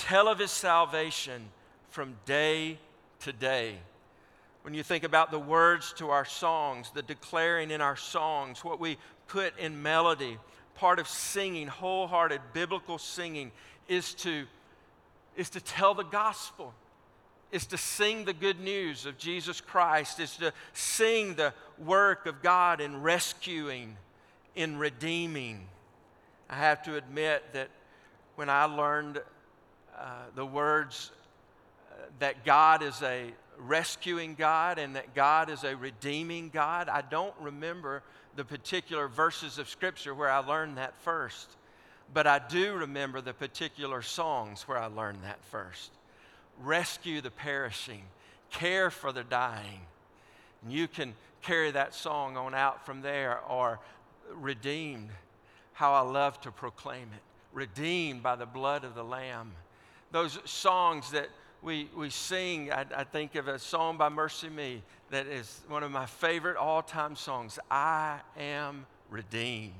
tell 0.00 0.28
of 0.28 0.38
his 0.38 0.50
salvation 0.50 1.42
from 1.90 2.16
day 2.24 2.78
to 3.20 3.32
day. 3.32 3.74
When 4.62 4.74
you 4.74 4.82
think 4.82 5.04
about 5.04 5.30
the 5.30 5.38
words 5.38 5.92
to 5.98 6.10
our 6.10 6.24
songs, 6.24 6.90
the 6.94 7.02
declaring 7.02 7.70
in 7.70 7.80
our 7.80 7.96
songs, 7.96 8.64
what 8.64 8.80
we 8.80 8.96
put 9.28 9.58
in 9.58 9.82
melody, 9.82 10.38
part 10.74 10.98
of 10.98 11.06
singing, 11.06 11.66
wholehearted 11.66 12.40
biblical 12.52 12.98
singing, 12.98 13.52
is 13.88 14.14
to, 14.14 14.46
is 15.36 15.50
to 15.50 15.60
tell 15.60 15.94
the 15.94 16.04
gospel, 16.04 16.74
is 17.52 17.66
to 17.66 17.76
sing 17.76 18.24
the 18.24 18.32
good 18.32 18.60
news 18.60 19.06
of 19.06 19.18
Jesus 19.18 19.60
Christ, 19.60 20.18
is 20.18 20.36
to 20.36 20.52
sing 20.72 21.34
the 21.34 21.52
work 21.78 22.26
of 22.26 22.42
God 22.42 22.80
in 22.80 23.02
rescuing, 23.02 23.96
in 24.54 24.78
redeeming. 24.78 25.66
I 26.48 26.56
have 26.56 26.82
to 26.84 26.96
admit 26.96 27.44
that 27.52 27.68
when 28.36 28.48
I 28.48 28.64
learned 28.64 29.20
uh, 29.98 30.24
the 30.34 30.46
words 30.46 31.10
uh, 31.90 32.04
that 32.18 32.44
God 32.44 32.82
is 32.82 33.02
a 33.02 33.32
rescuing 33.58 34.34
God 34.34 34.78
and 34.78 34.96
that 34.96 35.14
God 35.14 35.50
is 35.50 35.64
a 35.64 35.76
redeeming 35.76 36.50
God. 36.50 36.88
I 36.88 37.02
don't 37.02 37.34
remember 37.40 38.02
the 38.36 38.44
particular 38.44 39.08
verses 39.08 39.58
of 39.58 39.68
Scripture 39.68 40.14
where 40.14 40.30
I 40.30 40.38
learned 40.38 40.78
that 40.78 40.94
first, 41.02 41.48
but 42.12 42.26
I 42.26 42.38
do 42.38 42.74
remember 42.74 43.20
the 43.20 43.34
particular 43.34 44.02
songs 44.02 44.62
where 44.62 44.78
I 44.78 44.86
learned 44.86 45.18
that 45.24 45.42
first. 45.50 45.90
Rescue 46.62 47.20
the 47.20 47.30
perishing, 47.30 48.02
care 48.50 48.90
for 48.90 49.12
the 49.12 49.24
dying. 49.24 49.80
And 50.62 50.72
you 50.72 50.88
can 50.88 51.14
carry 51.42 51.70
that 51.70 51.94
song 51.94 52.36
on 52.36 52.54
out 52.54 52.84
from 52.84 53.02
there 53.02 53.40
or 53.48 53.80
redeemed. 54.34 55.10
How 55.72 55.94
I 55.94 56.00
love 56.00 56.40
to 56.42 56.50
proclaim 56.50 57.08
it. 57.14 57.22
Redeemed 57.52 58.22
by 58.22 58.36
the 58.36 58.46
blood 58.46 58.84
of 58.84 58.94
the 58.94 59.02
Lamb. 59.02 59.52
Those 60.10 60.38
songs 60.44 61.12
that 61.12 61.28
we, 61.62 61.88
we 61.96 62.10
sing, 62.10 62.72
I, 62.72 62.84
I 62.96 63.04
think 63.04 63.34
of 63.34 63.48
a 63.48 63.58
song 63.58 63.96
by 63.96 64.08
MercyMe 64.08 64.80
that 65.10 65.26
is 65.26 65.60
one 65.68 65.82
of 65.82 65.90
my 65.90 66.06
favorite 66.06 66.56
all 66.56 66.82
time 66.82 67.16
songs 67.16 67.58
I 67.70 68.20
am 68.38 68.86
redeemed. 69.10 69.74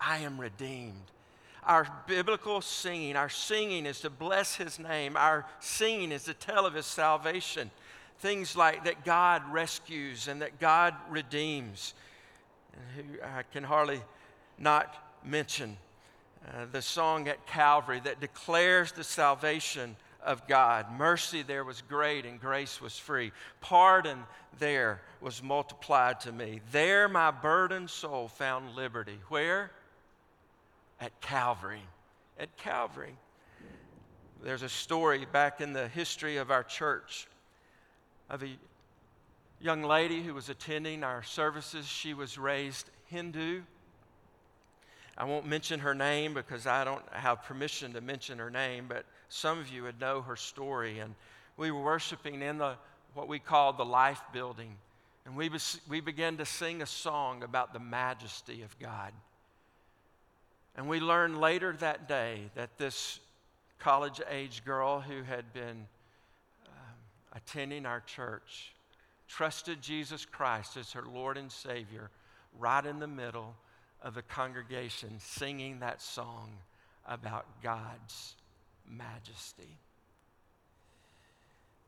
I 0.00 0.18
am 0.18 0.40
redeemed. 0.40 1.10
Our 1.64 1.88
biblical 2.06 2.60
singing, 2.60 3.16
our 3.16 3.30
singing 3.30 3.86
is 3.86 4.00
to 4.00 4.10
bless 4.10 4.54
his 4.54 4.78
name. 4.78 5.16
Our 5.16 5.46
singing 5.60 6.12
is 6.12 6.24
to 6.24 6.34
tell 6.34 6.66
of 6.66 6.74
his 6.74 6.84
salvation. 6.84 7.70
Things 8.18 8.54
like 8.54 8.84
that 8.84 9.04
God 9.04 9.42
rescues 9.50 10.28
and 10.28 10.42
that 10.42 10.60
God 10.60 10.94
redeems. 11.08 11.94
And 12.74 13.06
who 13.06 13.22
I 13.22 13.42
can 13.50 13.64
hardly 13.64 14.02
not 14.58 14.94
mention 15.24 15.78
uh, 16.46 16.66
the 16.70 16.82
song 16.82 17.28
at 17.28 17.46
Calvary 17.46 18.00
that 18.04 18.20
declares 18.20 18.92
the 18.92 19.04
salvation 19.04 19.96
of 20.22 20.46
God. 20.46 20.86
Mercy 20.96 21.42
there 21.42 21.64
was 21.64 21.82
great 21.82 22.24
and 22.26 22.40
grace 22.40 22.80
was 22.80 22.98
free. 22.98 23.32
Pardon 23.60 24.24
there 24.58 25.00
was 25.20 25.42
multiplied 25.42 26.20
to 26.20 26.32
me. 26.32 26.60
There 26.70 27.08
my 27.08 27.30
burdened 27.30 27.90
soul 27.90 28.28
found 28.28 28.74
liberty. 28.74 29.18
Where? 29.28 29.70
At 31.00 31.20
Calvary. 31.20 31.82
At 32.38 32.56
Calvary. 32.56 33.16
There's 34.42 34.62
a 34.62 34.68
story 34.68 35.26
back 35.30 35.60
in 35.60 35.72
the 35.72 35.88
history 35.88 36.36
of 36.36 36.50
our 36.50 36.62
church 36.62 37.26
of 38.28 38.42
a 38.42 38.48
young 39.60 39.82
lady 39.82 40.22
who 40.22 40.34
was 40.34 40.48
attending 40.48 41.02
our 41.02 41.22
services. 41.22 41.86
She 41.86 42.12
was 42.12 42.36
raised 42.36 42.90
Hindu. 43.06 43.62
I 45.16 45.24
won't 45.24 45.46
mention 45.46 45.80
her 45.80 45.94
name 45.94 46.34
because 46.34 46.66
I 46.66 46.84
don't 46.84 47.04
have 47.12 47.42
permission 47.44 47.92
to 47.92 48.00
mention 48.00 48.38
her 48.38 48.50
name, 48.50 48.86
but 48.88 49.04
some 49.28 49.58
of 49.58 49.68
you 49.68 49.84
would 49.84 50.00
know 50.00 50.22
her 50.22 50.36
story. 50.36 50.98
And 50.98 51.14
we 51.56 51.70
were 51.70 51.82
worshiping 51.82 52.42
in 52.42 52.58
the 52.58 52.74
what 53.14 53.28
we 53.28 53.38
called 53.38 53.78
the 53.78 53.84
life 53.84 54.20
building. 54.32 54.74
And 55.24 55.36
we, 55.36 55.48
was, 55.48 55.80
we 55.88 56.00
began 56.00 56.36
to 56.38 56.44
sing 56.44 56.82
a 56.82 56.86
song 56.86 57.42
about 57.42 57.72
the 57.72 57.78
majesty 57.78 58.62
of 58.62 58.78
God. 58.78 59.12
And 60.76 60.88
we 60.88 61.00
learned 61.00 61.40
later 61.40 61.72
that 61.78 62.08
day 62.08 62.50
that 62.56 62.76
this 62.76 63.20
college 63.78 64.20
age 64.28 64.64
girl 64.64 65.00
who 65.00 65.22
had 65.22 65.52
been 65.52 65.86
um, 66.66 66.96
attending 67.32 67.86
our 67.86 68.00
church 68.00 68.72
trusted 69.28 69.80
Jesus 69.80 70.24
Christ 70.24 70.76
as 70.76 70.92
her 70.92 71.04
Lord 71.04 71.36
and 71.36 71.50
Savior 71.50 72.10
right 72.58 72.84
in 72.84 72.98
the 72.98 73.06
middle 73.06 73.54
of 74.04 74.14
the 74.14 74.22
congregation 74.22 75.14
singing 75.18 75.80
that 75.80 76.00
song 76.00 76.50
about 77.08 77.46
God's 77.62 78.34
majesty. 78.86 79.78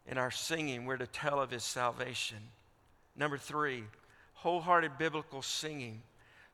In 0.09 0.19
our 0.19 0.31
singing, 0.31 0.87
we're 0.87 0.97
to 0.97 1.07
tell 1.07 1.41
of 1.41 1.51
his 1.51 1.63
salvation. 1.63 2.39
Number 3.17 3.37
three, 3.37 3.85
wholehearted 4.35 4.99
biblical 4.99 5.43
singing. 5.43 6.03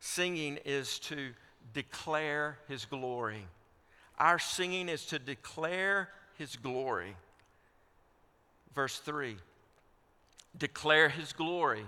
Singing 0.01 0.59
is 0.64 0.98
to 1.01 1.31
declare 1.72 2.59
his 2.66 2.85
glory. 2.85 3.46
Our 4.18 4.40
singing 4.40 4.88
is 4.88 5.07
to 5.07 5.18
declare 5.18 6.09
his 6.38 6.57
glory. 6.57 7.14
Verse 8.75 8.98
3 8.98 9.37
Declare 10.59 11.11
his 11.11 11.33
glory 11.33 11.85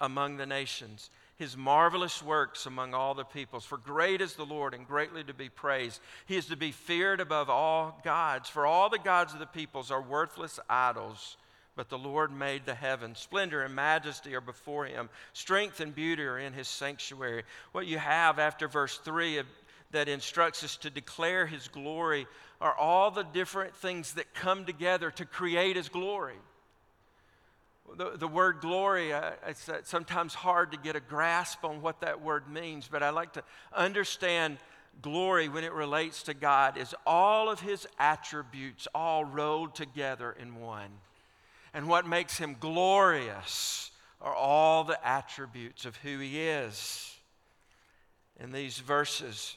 among 0.00 0.36
the 0.36 0.46
nations 0.46 1.10
his 1.38 1.56
marvelous 1.56 2.20
works 2.20 2.66
among 2.66 2.94
all 2.94 3.14
the 3.14 3.24
peoples. 3.24 3.64
For 3.64 3.78
great 3.78 4.20
is 4.20 4.34
the 4.34 4.44
Lord 4.44 4.74
and 4.74 4.86
greatly 4.86 5.22
to 5.24 5.32
be 5.32 5.48
praised. 5.48 6.00
He 6.26 6.36
is 6.36 6.46
to 6.46 6.56
be 6.56 6.72
feared 6.72 7.20
above 7.20 7.48
all 7.48 8.00
gods. 8.02 8.48
For 8.48 8.66
all 8.66 8.90
the 8.90 8.98
gods 8.98 9.34
of 9.34 9.38
the 9.38 9.46
peoples 9.46 9.92
are 9.92 10.02
worthless 10.02 10.58
idols. 10.68 11.36
But 11.76 11.90
the 11.90 11.98
Lord 11.98 12.32
made 12.32 12.66
the 12.66 12.74
heavens. 12.74 13.20
Splendor 13.20 13.62
and 13.62 13.72
majesty 13.72 14.34
are 14.34 14.40
before 14.40 14.86
him. 14.86 15.08
Strength 15.32 15.78
and 15.78 15.94
beauty 15.94 16.24
are 16.24 16.40
in 16.40 16.52
his 16.52 16.66
sanctuary. 16.66 17.44
What 17.70 17.86
you 17.86 17.98
have 17.98 18.40
after 18.40 18.66
verse 18.66 18.98
3 18.98 19.38
of, 19.38 19.46
that 19.92 20.08
instructs 20.08 20.64
us 20.64 20.76
to 20.78 20.90
declare 20.90 21.46
his 21.46 21.68
glory 21.68 22.26
are 22.60 22.74
all 22.74 23.12
the 23.12 23.22
different 23.22 23.76
things 23.76 24.14
that 24.14 24.34
come 24.34 24.64
together 24.64 25.12
to 25.12 25.24
create 25.24 25.76
his 25.76 25.88
glory 25.88 26.34
the, 27.96 28.16
the 28.16 28.28
word 28.28 28.60
glory, 28.60 29.12
uh, 29.12 29.32
it's 29.46 29.68
uh, 29.68 29.78
sometimes 29.84 30.34
hard 30.34 30.72
to 30.72 30.78
get 30.78 30.96
a 30.96 31.00
grasp 31.00 31.64
on 31.64 31.82
what 31.82 32.00
that 32.00 32.22
word 32.22 32.48
means, 32.48 32.88
but 32.90 33.02
I 33.02 33.10
like 33.10 33.32
to 33.34 33.42
understand 33.72 34.58
glory 35.02 35.48
when 35.48 35.64
it 35.64 35.72
relates 35.72 36.24
to 36.24 36.34
God 36.34 36.76
is 36.76 36.94
all 37.06 37.50
of 37.50 37.60
his 37.60 37.86
attributes 37.98 38.88
all 38.94 39.24
rolled 39.24 39.74
together 39.74 40.34
in 40.38 40.60
one. 40.60 40.90
And 41.72 41.88
what 41.88 42.06
makes 42.06 42.38
him 42.38 42.56
glorious 42.58 43.90
are 44.20 44.34
all 44.34 44.84
the 44.84 45.06
attributes 45.06 45.84
of 45.84 45.96
who 45.96 46.18
he 46.18 46.40
is. 46.40 47.14
In 48.40 48.52
these 48.52 48.78
verses, 48.78 49.56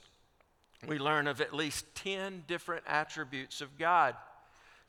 we 0.87 0.99
learn 0.99 1.27
of 1.27 1.41
at 1.41 1.53
least 1.53 1.85
10 1.95 2.43
different 2.47 2.83
attributes 2.87 3.61
of 3.61 3.77
God, 3.77 4.15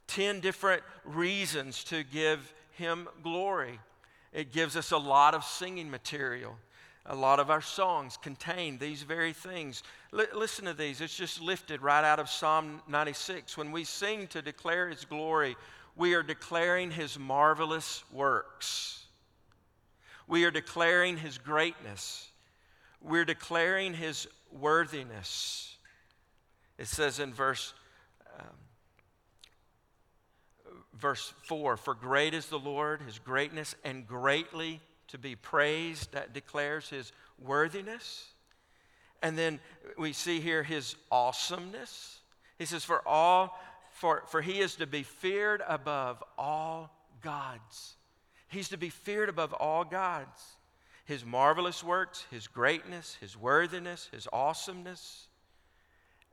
10 0.08 0.40
different 0.40 0.82
reasons 1.04 1.84
to 1.84 2.02
give 2.02 2.52
him 2.76 3.08
glory. 3.22 3.78
It 4.32 4.52
gives 4.52 4.76
us 4.76 4.92
a 4.92 4.98
lot 4.98 5.34
of 5.34 5.44
singing 5.44 5.90
material. 5.90 6.56
A 7.06 7.16
lot 7.16 7.40
of 7.40 7.50
our 7.50 7.60
songs 7.60 8.16
contain 8.16 8.78
these 8.78 9.02
very 9.02 9.32
things. 9.32 9.82
L- 10.12 10.24
listen 10.34 10.66
to 10.66 10.74
these. 10.74 11.00
It's 11.00 11.16
just 11.16 11.40
lifted 11.40 11.82
right 11.82 12.04
out 12.04 12.20
of 12.20 12.30
Psalm 12.30 12.80
96. 12.88 13.56
When 13.56 13.72
we 13.72 13.84
sing 13.84 14.28
to 14.28 14.40
declare 14.40 14.88
His 14.88 15.04
glory, 15.04 15.56
we 15.96 16.14
are 16.14 16.22
declaring 16.22 16.90
His 16.90 17.18
marvelous 17.18 18.04
works. 18.12 19.04
We 20.28 20.44
are 20.44 20.52
declaring 20.52 21.16
His 21.16 21.38
greatness. 21.38 22.28
We're 23.00 23.24
declaring 23.24 23.94
His 23.94 24.28
worthiness. 24.52 25.76
It 26.78 26.86
says 26.86 27.18
in 27.18 27.34
verse 27.34 27.74
um, 28.38 28.46
verse 30.98 31.32
4 31.46 31.76
For 31.76 31.94
great 31.94 32.34
is 32.34 32.46
the 32.46 32.58
Lord, 32.58 33.02
his 33.02 33.18
greatness, 33.18 33.74
and 33.84 34.06
greatly 34.06 34.80
to 35.08 35.18
be 35.18 35.36
praised. 35.36 36.12
That 36.12 36.32
declares 36.32 36.88
his 36.88 37.12
worthiness. 37.38 38.28
And 39.22 39.38
then 39.38 39.60
we 39.96 40.12
see 40.12 40.40
here 40.40 40.62
his 40.62 40.96
awesomeness. 41.10 42.18
He 42.58 42.64
says, 42.64 42.84
For 42.84 43.06
all, 43.06 43.58
for, 43.92 44.24
for 44.28 44.42
he 44.42 44.60
is 44.60 44.76
to 44.76 44.86
be 44.86 45.02
feared 45.02 45.62
above 45.66 46.22
all 46.36 46.90
gods. 47.22 47.94
He's 48.48 48.68
to 48.70 48.76
be 48.76 48.90
feared 48.90 49.28
above 49.28 49.52
all 49.52 49.84
gods. 49.84 50.56
His 51.04 51.24
marvelous 51.24 51.82
works, 51.82 52.26
his 52.30 52.46
greatness, 52.46 53.16
his 53.20 53.36
worthiness, 53.36 54.08
his 54.12 54.28
awesomeness, 54.32 55.26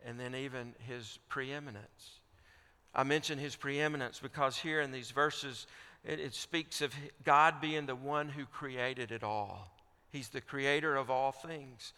and 0.05 0.19
then 0.19 0.35
even 0.35 0.73
his 0.87 1.19
preeminence. 1.27 2.18
I 2.93 3.03
mention 3.03 3.37
his 3.37 3.55
preeminence 3.55 4.19
because 4.19 4.57
here 4.57 4.81
in 4.81 4.91
these 4.91 5.11
verses, 5.11 5.67
it, 6.03 6.19
it 6.19 6.33
speaks 6.33 6.81
of 6.81 6.93
God 7.23 7.61
being 7.61 7.85
the 7.85 7.95
one 7.95 8.29
who 8.29 8.45
created 8.45 9.11
it 9.11 9.23
all. 9.23 9.71
He's 10.11 10.29
the 10.29 10.41
creator 10.41 10.95
of 10.95 11.09
all 11.09 11.31
things 11.31 11.93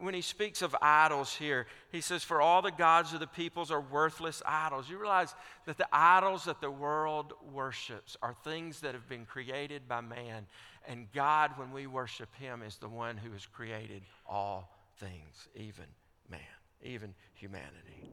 when 0.00 0.14
he 0.14 0.20
speaks 0.20 0.62
of 0.62 0.74
idols 0.80 1.34
here, 1.34 1.66
he 1.92 2.00
says, 2.00 2.24
For 2.24 2.40
all 2.40 2.62
the 2.62 2.70
gods 2.70 3.12
of 3.12 3.20
the 3.20 3.26
peoples 3.26 3.70
are 3.70 3.80
worthless 3.80 4.42
idols. 4.44 4.88
You 4.88 4.98
realize 4.98 5.34
that 5.66 5.78
the 5.78 5.88
idols 5.92 6.44
that 6.44 6.60
the 6.60 6.70
world 6.70 7.32
worships 7.52 8.16
are 8.22 8.34
things 8.44 8.80
that 8.80 8.94
have 8.94 9.08
been 9.08 9.26
created 9.26 9.88
by 9.88 10.00
man. 10.00 10.46
And 10.88 11.10
God, 11.12 11.52
when 11.56 11.72
we 11.72 11.86
worship 11.86 12.34
him, 12.36 12.62
is 12.62 12.76
the 12.76 12.88
one 12.88 13.16
who 13.16 13.32
has 13.32 13.46
created 13.46 14.02
all 14.26 14.70
things, 14.98 15.48
even 15.54 15.86
man, 16.30 16.40
even 16.82 17.14
humanity. 17.34 18.10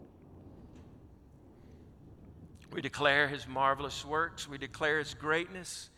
We 2.73 2.81
declare 2.81 3.27
his 3.27 3.47
marvelous 3.47 4.03
works, 4.03 4.49
we 4.49 4.57
declare 4.57 4.97
his 4.97 5.13
greatness, 5.13 5.89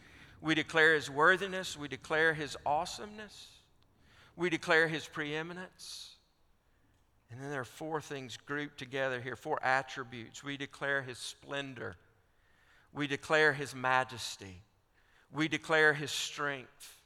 we 0.41 0.55
declare 0.55 0.93
his 0.93 1.09
worthiness, 1.09 1.77
we 1.77 1.88
declare 1.88 2.33
his 2.33 2.57
awesomeness. 2.65 3.47
We 4.35 4.49
declare 4.49 4.89
his 4.89 5.07
preeminence. 5.07 6.15
And 7.31 7.41
then 7.41 7.49
there 7.49 7.61
are 7.61 7.65
four 7.65 8.01
things 8.01 8.38
grouped 8.38 8.77
together 8.77 9.21
here, 9.21 9.38
four 9.38 9.57
attributes. 9.63 10.43
We 10.43 10.57
declare 10.57 11.01
his 11.01 11.17
splendor. 11.17 11.95
We 12.93 13.07
declare 13.07 13.53
his 13.53 13.73
majesty. 13.73 14.61
We 15.31 15.47
declare 15.47 15.93
his 15.93 16.11
strength. 16.11 17.01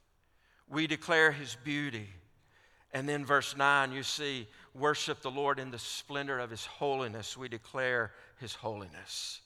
We 0.68 0.88
declare 0.88 1.32
his 1.32 1.56
beauty. 1.64 2.10
And 2.92 3.08
then, 3.08 3.24
verse 3.24 3.56
9, 3.56 3.92
you 3.92 4.02
see, 4.02 4.48
worship 4.74 5.22
the 5.22 5.30
Lord 5.30 5.60
in 5.60 5.70
the 5.70 5.78
splendor 5.78 6.40
of 6.40 6.50
his 6.50 6.66
holiness. 6.66 7.38
We 7.38 7.48
declare 7.48 8.12
his 8.40 8.56
holiness. 8.56 9.42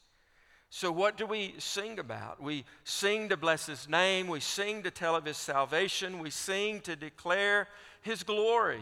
So, 0.76 0.92
what 0.92 1.18
do 1.18 1.28
we 1.28 1.54
sing 1.60 2.00
about? 2.00 2.42
We 2.42 2.66
sing 2.84 3.30
to 3.30 3.38
bless 3.38 3.68
His 3.68 3.88
name. 3.88 4.28
We 4.28 4.40
sing 4.40 4.82
to 4.82 4.90
tell 4.90 5.16
of 5.16 5.24
His 5.24 5.38
salvation. 5.38 6.18
We 6.18 6.32
sing 6.32 6.82
to 6.82 6.96
declare 6.96 7.68
His 8.02 8.24
glory. 8.24 8.82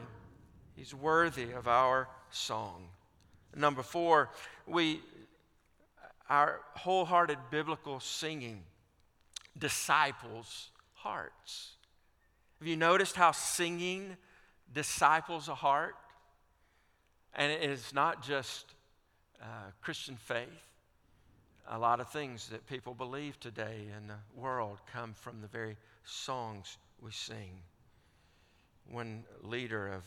He's 0.74 0.96
worthy 0.96 1.52
of 1.52 1.68
our 1.68 2.08
song. 2.30 2.88
Number 3.54 3.84
four, 3.84 4.30
we, 4.66 5.02
our 6.30 6.62
wholehearted 6.76 7.38
biblical 7.52 8.00
singing 8.00 8.64
disciples 9.58 10.70
hearts. 10.94 11.72
Have 12.60 12.70
you 12.70 12.78
noticed 12.78 13.18
how 13.18 13.34
singing 13.34 14.16
disciples 14.74 15.50
a 15.50 15.56
heart? 15.56 15.96
And 17.36 17.52
it 17.52 17.70
is 17.70 17.94
not 17.94 18.24
just 18.24 18.76
uh, 19.42 19.72
Christian 19.82 20.16
faith 20.16 20.71
a 21.72 21.80
lot 21.80 22.02
of 22.02 22.10
things 22.10 22.50
that 22.50 22.68
people 22.68 22.94
believe 22.94 23.40
today 23.40 23.86
in 23.98 24.08
the 24.08 24.18
world 24.36 24.80
come 24.92 25.14
from 25.14 25.40
the 25.40 25.48
very 25.48 25.78
songs 26.04 26.78
we 27.02 27.12
sing. 27.12 27.62
One 28.90 29.24
leader 29.42 29.88
of 29.88 30.04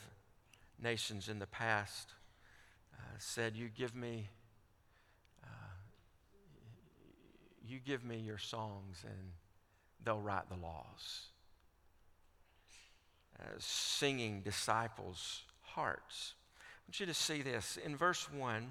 nations 0.82 1.30
in 1.30 1.38
the 1.38 1.46
past 1.46 2.12
uh, 2.92 3.02
said, 3.18 3.56
You 3.56 3.70
give 3.74 3.94
me. 3.94 4.28
Uh, 5.42 5.46
you 7.66 7.78
give 7.78 8.04
me 8.04 8.18
your 8.18 8.36
songs 8.36 9.02
and 9.02 9.30
they'll 10.04 10.20
write 10.20 10.50
the 10.50 10.56
laws. 10.56 11.28
Uh, 13.40 13.44
singing 13.58 14.42
disciples' 14.42 15.44
hearts. 15.62 16.34
I 16.60 16.88
want 16.88 17.00
you 17.00 17.06
to 17.06 17.14
see 17.14 17.40
this. 17.40 17.78
In 17.82 17.96
verse 17.96 18.30
1, 18.30 18.70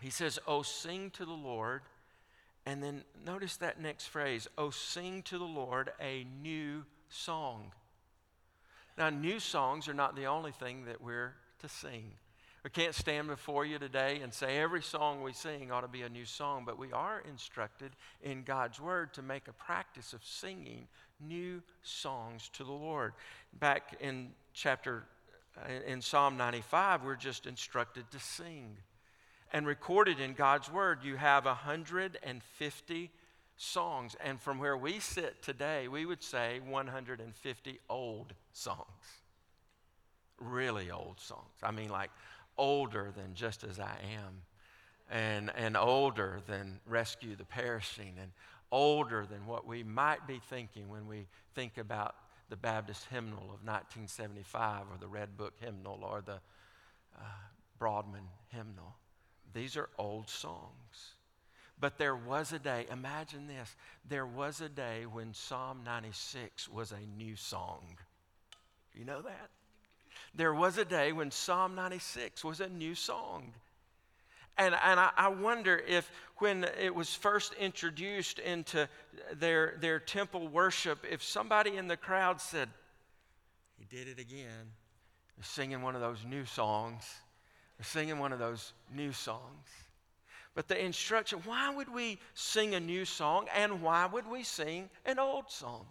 he 0.00 0.10
says, 0.10 0.38
Oh, 0.46 0.62
sing 0.62 1.10
to 1.10 1.24
the 1.24 1.32
Lord. 1.32 1.82
And 2.66 2.82
then 2.82 3.04
notice 3.24 3.56
that 3.58 3.80
next 3.80 4.06
phrase, 4.06 4.48
Oh, 4.58 4.70
sing 4.70 5.22
to 5.22 5.38
the 5.38 5.44
Lord 5.44 5.92
a 6.00 6.26
new 6.42 6.84
song. 7.08 7.72
Now, 8.98 9.08
new 9.08 9.38
songs 9.38 9.88
are 9.88 9.94
not 9.94 10.16
the 10.16 10.26
only 10.26 10.52
thing 10.52 10.86
that 10.86 11.00
we're 11.00 11.34
to 11.60 11.68
sing. 11.68 12.12
We 12.64 12.70
can't 12.70 12.96
stand 12.96 13.28
before 13.28 13.64
you 13.64 13.78
today 13.78 14.18
and 14.24 14.34
say 14.34 14.58
every 14.58 14.82
song 14.82 15.22
we 15.22 15.32
sing 15.32 15.70
ought 15.70 15.82
to 15.82 15.88
be 15.88 16.02
a 16.02 16.08
new 16.08 16.24
song, 16.24 16.64
but 16.66 16.76
we 16.76 16.90
are 16.90 17.22
instructed 17.30 17.92
in 18.22 18.42
God's 18.42 18.80
Word 18.80 19.14
to 19.14 19.22
make 19.22 19.46
a 19.46 19.52
practice 19.52 20.12
of 20.12 20.24
singing 20.24 20.88
new 21.20 21.62
songs 21.82 22.50
to 22.54 22.64
the 22.64 22.72
Lord. 22.72 23.12
Back 23.52 23.96
in 24.00 24.30
chapter, 24.52 25.04
uh, 25.56 25.72
in 25.86 26.02
Psalm 26.02 26.36
95, 26.36 27.04
we're 27.04 27.14
just 27.14 27.46
instructed 27.46 28.10
to 28.10 28.18
sing. 28.18 28.76
And 29.52 29.66
recorded 29.66 30.20
in 30.20 30.34
God's 30.34 30.70
Word, 30.70 30.98
you 31.02 31.16
have 31.16 31.44
150 31.44 33.10
songs. 33.56 34.16
And 34.22 34.40
from 34.40 34.58
where 34.58 34.76
we 34.76 34.98
sit 35.00 35.42
today, 35.42 35.88
we 35.88 36.04
would 36.04 36.22
say 36.22 36.60
150 36.66 37.80
old 37.88 38.34
songs. 38.52 38.86
Really 40.38 40.90
old 40.90 41.20
songs. 41.20 41.56
I 41.62 41.70
mean, 41.70 41.88
like 41.88 42.10
older 42.58 43.12
than 43.16 43.34
Just 43.34 43.64
As 43.64 43.78
I 43.78 43.98
Am, 44.14 44.42
and, 45.10 45.52
and 45.56 45.76
older 45.76 46.40
than 46.46 46.80
Rescue 46.86 47.36
the 47.36 47.44
Perishing, 47.44 48.14
and 48.20 48.32
older 48.72 49.26
than 49.26 49.46
what 49.46 49.66
we 49.66 49.82
might 49.82 50.26
be 50.26 50.40
thinking 50.50 50.88
when 50.88 51.06
we 51.06 51.26
think 51.54 51.78
about 51.78 52.16
the 52.48 52.56
Baptist 52.56 53.06
hymnal 53.10 53.44
of 53.44 53.64
1975 53.64 54.82
or 54.92 54.98
the 54.98 55.06
Red 55.06 55.36
Book 55.36 55.54
hymnal 55.60 56.00
or 56.02 56.20
the 56.20 56.40
uh, 57.16 57.22
Broadman 57.78 58.28
hymnal. 58.48 58.96
These 59.56 59.78
are 59.78 59.88
old 59.96 60.28
songs. 60.28 61.14
But 61.80 61.96
there 61.96 62.14
was 62.14 62.52
a 62.52 62.58
day, 62.58 62.84
imagine 62.92 63.46
this, 63.46 63.74
there 64.06 64.26
was 64.26 64.60
a 64.60 64.68
day 64.68 65.06
when 65.10 65.32
Psalm 65.32 65.80
96 65.82 66.68
was 66.68 66.92
a 66.92 67.00
new 67.18 67.36
song. 67.36 67.96
You 68.94 69.06
know 69.06 69.22
that? 69.22 69.48
There 70.34 70.52
was 70.52 70.76
a 70.76 70.84
day 70.84 71.12
when 71.12 71.30
Psalm 71.30 71.74
96 71.74 72.44
was 72.44 72.60
a 72.60 72.68
new 72.68 72.94
song. 72.94 73.54
And, 74.58 74.74
and 74.74 75.00
I, 75.00 75.10
I, 75.16 75.28
wonder 75.28 75.82
if 75.88 76.10
when 76.36 76.64
it 76.78 76.94
was 76.94 77.14
first 77.14 77.54
introduced 77.54 78.38
into 78.38 78.88
their, 79.32 79.78
their 79.80 79.98
temple 79.98 80.48
worship, 80.48 80.98
if 81.10 81.22
somebody 81.22 81.78
in 81.78 81.88
the 81.88 81.96
crowd 81.96 82.42
said, 82.42 82.68
He 83.78 83.86
did 83.86 84.06
it 84.06 84.18
again, 84.18 84.72
singing 85.40 85.80
one 85.80 85.94
of 85.94 86.02
those 86.02 86.24
new 86.26 86.44
songs 86.44 87.04
singing 87.82 88.18
one 88.18 88.32
of 88.32 88.38
those 88.38 88.72
new 88.94 89.12
songs. 89.12 89.68
But 90.54 90.68
the 90.68 90.82
instruction 90.82 91.40
why 91.44 91.74
would 91.74 91.92
we 91.92 92.18
sing 92.34 92.74
a 92.74 92.80
new 92.80 93.04
song 93.04 93.46
and 93.54 93.82
why 93.82 94.06
would 94.06 94.26
we 94.26 94.42
sing 94.42 94.88
an 95.04 95.18
old 95.18 95.50
song? 95.50 95.86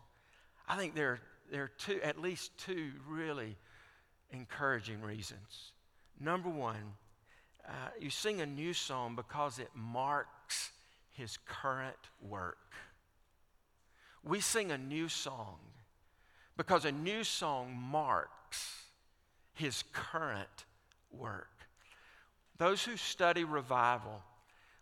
I 0.68 0.76
think 0.78 0.96
there, 0.96 1.20
there 1.52 1.64
are 1.64 1.72
two, 1.78 2.02
at 2.02 2.20
least 2.20 2.58
two 2.58 2.92
really 3.08 3.56
encouraging 4.32 5.02
reasons. 5.02 5.72
Number 6.20 6.50
one, 6.50 6.94
uh, 7.68 7.72
you 8.00 8.10
sing 8.10 8.42
a 8.42 8.46
new 8.46 8.74
song 8.74 9.16
because 9.16 9.60
it 9.60 9.70
marks 9.76 10.72
his 11.12 11.38
current 11.46 11.96
work. 12.22 12.58
We 14.24 14.40
sing 14.40 14.72
a 14.72 14.78
new 14.78 15.08
song 15.08 15.58
because 16.58 16.86
a 16.86 16.92
new 16.92 17.24
song 17.24 17.76
marks 17.78 18.84
his 19.54 19.84
current 19.94 20.66
work. 21.12 21.55
Those 22.58 22.84
who 22.84 22.96
study 22.96 23.44
revival, 23.44 24.22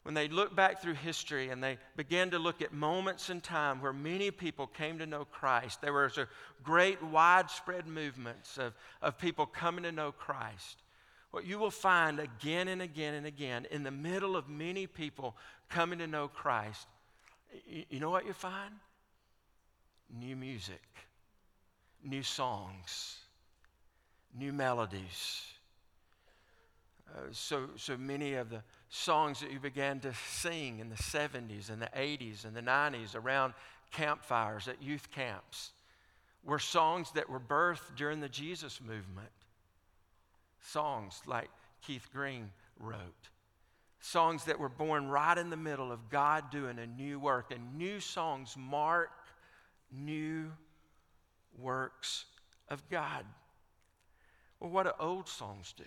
when 0.04 0.14
they 0.14 0.28
look 0.28 0.56
back 0.56 0.82
through 0.82 0.94
history 0.96 1.50
and 1.50 1.64
they 1.64 1.78
begin 1.96 2.32
to 2.32 2.40
look 2.40 2.62
at 2.62 2.74
moments 2.74 3.30
in 3.30 3.42
time 3.42 3.82
where 3.82 3.94
many 3.94 4.32
people 4.32 4.68
came 4.68 5.00
to 5.00 5.06
know 5.06 5.26
Christ, 5.26 5.82
there 5.82 5.94
was 5.94 6.18
a 6.18 6.28
great 6.64 7.02
widespread 7.02 7.88
movements 7.88 8.58
of, 8.58 8.74
of 9.02 9.18
people 9.18 9.46
coming 9.46 9.84
to 9.84 9.92
know 9.92 10.12
Christ. 10.12 10.84
What 11.32 11.46
you 11.46 11.58
will 11.58 11.72
find 11.72 12.20
again 12.20 12.68
and 12.68 12.82
again 12.82 13.16
and 13.16 13.26
again 13.26 13.66
in 13.72 13.82
the 13.84 13.92
middle 13.92 14.36
of 14.36 14.48
many 14.50 14.86
people 14.86 15.36
coming 15.70 15.98
to 16.00 16.06
know 16.06 16.28
Christ, 16.28 16.88
you, 17.66 17.86
you 17.90 18.00
know 18.00 18.12
what 18.12 18.28
you 18.28 18.34
find? 18.34 18.76
New 20.20 20.36
music, 20.36 20.84
new 22.04 22.22
songs, 22.22 23.18
new 24.38 24.54
melodies 24.54 25.54
uh, 27.12 27.20
so, 27.32 27.70
so 27.76 27.98
many 27.98 28.34
of 28.36 28.50
the 28.50 28.64
songs 28.90 29.40
that 29.42 29.52
you 29.52 29.60
began 29.60 30.00
to 30.00 30.14
sing 30.28 30.80
in 30.80 30.90
the 30.90 30.96
70s 30.96 31.70
and 31.70 31.82
the 31.82 31.90
80s 31.96 32.46
and 32.46 32.56
the 32.56 32.62
90s 32.62 33.16
around 33.16 33.54
campfires 33.92 34.68
at 34.68 34.82
youth 34.82 35.10
camps 35.12 35.72
were 36.44 36.60
songs 36.60 37.12
that 37.12 37.30
were 37.30 37.40
birthed 37.40 37.96
during 37.96 38.20
the 38.20 38.30
Jesus 38.30 38.82
movement. 38.82 39.30
Songs 40.60 41.22
like 41.26 41.50
Keith 41.86 42.08
Green 42.12 42.50
wrote. 42.80 43.30
Songs 44.00 44.46
that 44.46 44.60
were 44.60 44.70
born 44.70 45.08
right 45.08 45.38
in 45.38 45.50
the 45.50 45.58
middle 45.58 45.92
of 45.92 46.10
God 46.10 46.52
doing 46.52 46.80
a 46.80 46.88
new 46.88 47.20
work. 47.20 47.52
And 47.52 47.78
new 47.78 48.00
songs 48.00 48.56
mark 48.58 49.12
new 49.92 50.52
works 51.58 52.26
of 52.70 52.88
God. 52.90 53.26
Well, 54.60 54.72
what 54.72 54.84
do 54.84 54.92
old 55.00 55.30
songs 55.30 55.74
do? 55.78 55.84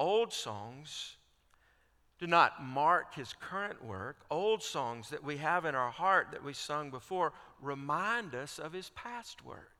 Old 0.00 0.32
songs 0.32 1.18
do 2.18 2.26
not 2.26 2.64
mark 2.64 3.14
his 3.14 3.34
current 3.38 3.84
work. 3.84 4.16
Old 4.30 4.62
songs 4.62 5.10
that 5.10 5.22
we 5.22 5.36
have 5.36 5.66
in 5.66 5.74
our 5.74 5.90
heart 5.90 6.28
that 6.32 6.42
we 6.42 6.54
sung 6.54 6.90
before 6.90 7.34
remind 7.60 8.34
us 8.34 8.58
of 8.58 8.72
his 8.72 8.88
past 8.94 9.44
work. 9.44 9.72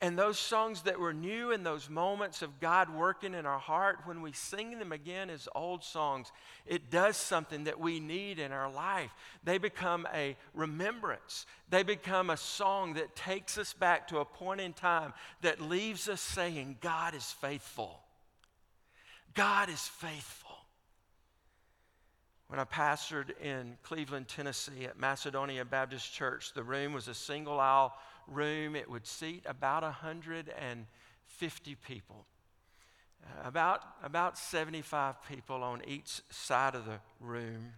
And 0.00 0.18
those 0.18 0.40
songs 0.40 0.82
that 0.82 0.98
were 0.98 1.12
new 1.12 1.52
in 1.52 1.62
those 1.62 1.88
moments 1.88 2.42
of 2.42 2.58
God 2.58 2.92
working 2.92 3.32
in 3.32 3.46
our 3.46 3.60
heart, 3.60 3.98
when 4.06 4.22
we 4.22 4.32
sing 4.32 4.76
them 4.80 4.90
again 4.90 5.30
as 5.30 5.48
old 5.54 5.84
songs, 5.84 6.32
it 6.66 6.90
does 6.90 7.16
something 7.16 7.62
that 7.64 7.78
we 7.78 8.00
need 8.00 8.40
in 8.40 8.50
our 8.50 8.70
life. 8.70 9.14
They 9.44 9.58
become 9.58 10.08
a 10.12 10.36
remembrance, 10.52 11.46
they 11.70 11.84
become 11.84 12.28
a 12.28 12.36
song 12.36 12.94
that 12.94 13.14
takes 13.14 13.56
us 13.56 13.72
back 13.72 14.08
to 14.08 14.18
a 14.18 14.24
point 14.24 14.60
in 14.60 14.72
time 14.72 15.12
that 15.42 15.60
leaves 15.60 16.08
us 16.08 16.20
saying, 16.20 16.78
God 16.80 17.14
is 17.14 17.30
faithful. 17.40 18.00
God 19.34 19.68
is 19.68 19.80
faithful. 19.80 20.48
When 22.48 22.58
I 22.58 22.64
pastored 22.64 23.38
in 23.42 23.76
Cleveland, 23.82 24.26
Tennessee 24.28 24.86
at 24.86 24.98
Macedonia 24.98 25.64
Baptist 25.66 26.12
Church, 26.12 26.54
the 26.54 26.62
room 26.62 26.94
was 26.94 27.06
a 27.06 27.14
single 27.14 27.60
aisle 27.60 27.94
room. 28.26 28.74
It 28.74 28.90
would 28.90 29.06
seat 29.06 29.42
about 29.46 29.82
150 29.82 31.74
people. 31.74 32.24
Uh, 33.22 33.48
about, 33.48 33.82
about 34.02 34.38
75 34.38 35.16
people 35.28 35.62
on 35.62 35.82
each 35.86 36.22
side 36.30 36.74
of 36.74 36.86
the 36.86 37.00
room. 37.20 37.72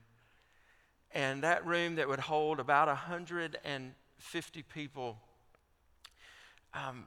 And 1.12 1.42
that 1.42 1.66
room 1.66 1.96
that 1.96 2.08
would 2.08 2.20
hold 2.20 2.60
about 2.60 2.86
150 2.86 4.62
people, 4.62 5.18
um, 6.74 7.06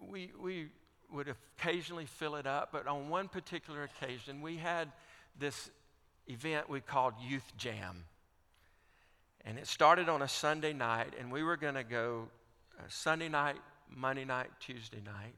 we, 0.00 0.30
we 0.40 0.68
would 1.12 1.28
occasionally 1.28 2.06
fill 2.06 2.36
it 2.36 2.46
up, 2.46 2.70
but 2.72 2.86
on 2.86 3.08
one 3.08 3.28
particular 3.28 3.82
occasion, 3.84 4.40
we 4.40 4.56
had 4.56 4.88
this 5.38 5.70
event 6.26 6.68
we 6.68 6.80
called 6.80 7.14
Youth 7.22 7.52
Jam. 7.56 8.04
And 9.44 9.58
it 9.58 9.66
started 9.66 10.08
on 10.08 10.22
a 10.22 10.28
Sunday 10.28 10.72
night, 10.72 11.14
and 11.18 11.32
we 11.32 11.42
were 11.42 11.56
going 11.56 11.74
to 11.74 11.84
go 11.84 12.28
uh, 12.78 12.82
Sunday 12.88 13.28
night, 13.28 13.56
Monday 13.88 14.24
night, 14.24 14.48
Tuesday 14.60 15.00
night. 15.04 15.34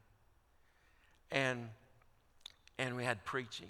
And, 1.31 1.69
and 2.77 2.95
we 2.95 3.03
had 3.03 3.23
preaching, 3.25 3.69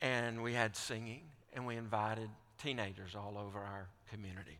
and 0.00 0.42
we 0.42 0.52
had 0.52 0.76
singing, 0.76 1.22
and 1.54 1.66
we 1.66 1.76
invited 1.76 2.28
teenagers 2.62 3.14
all 3.14 3.38
over 3.38 3.58
our 3.58 3.88
community. 4.10 4.58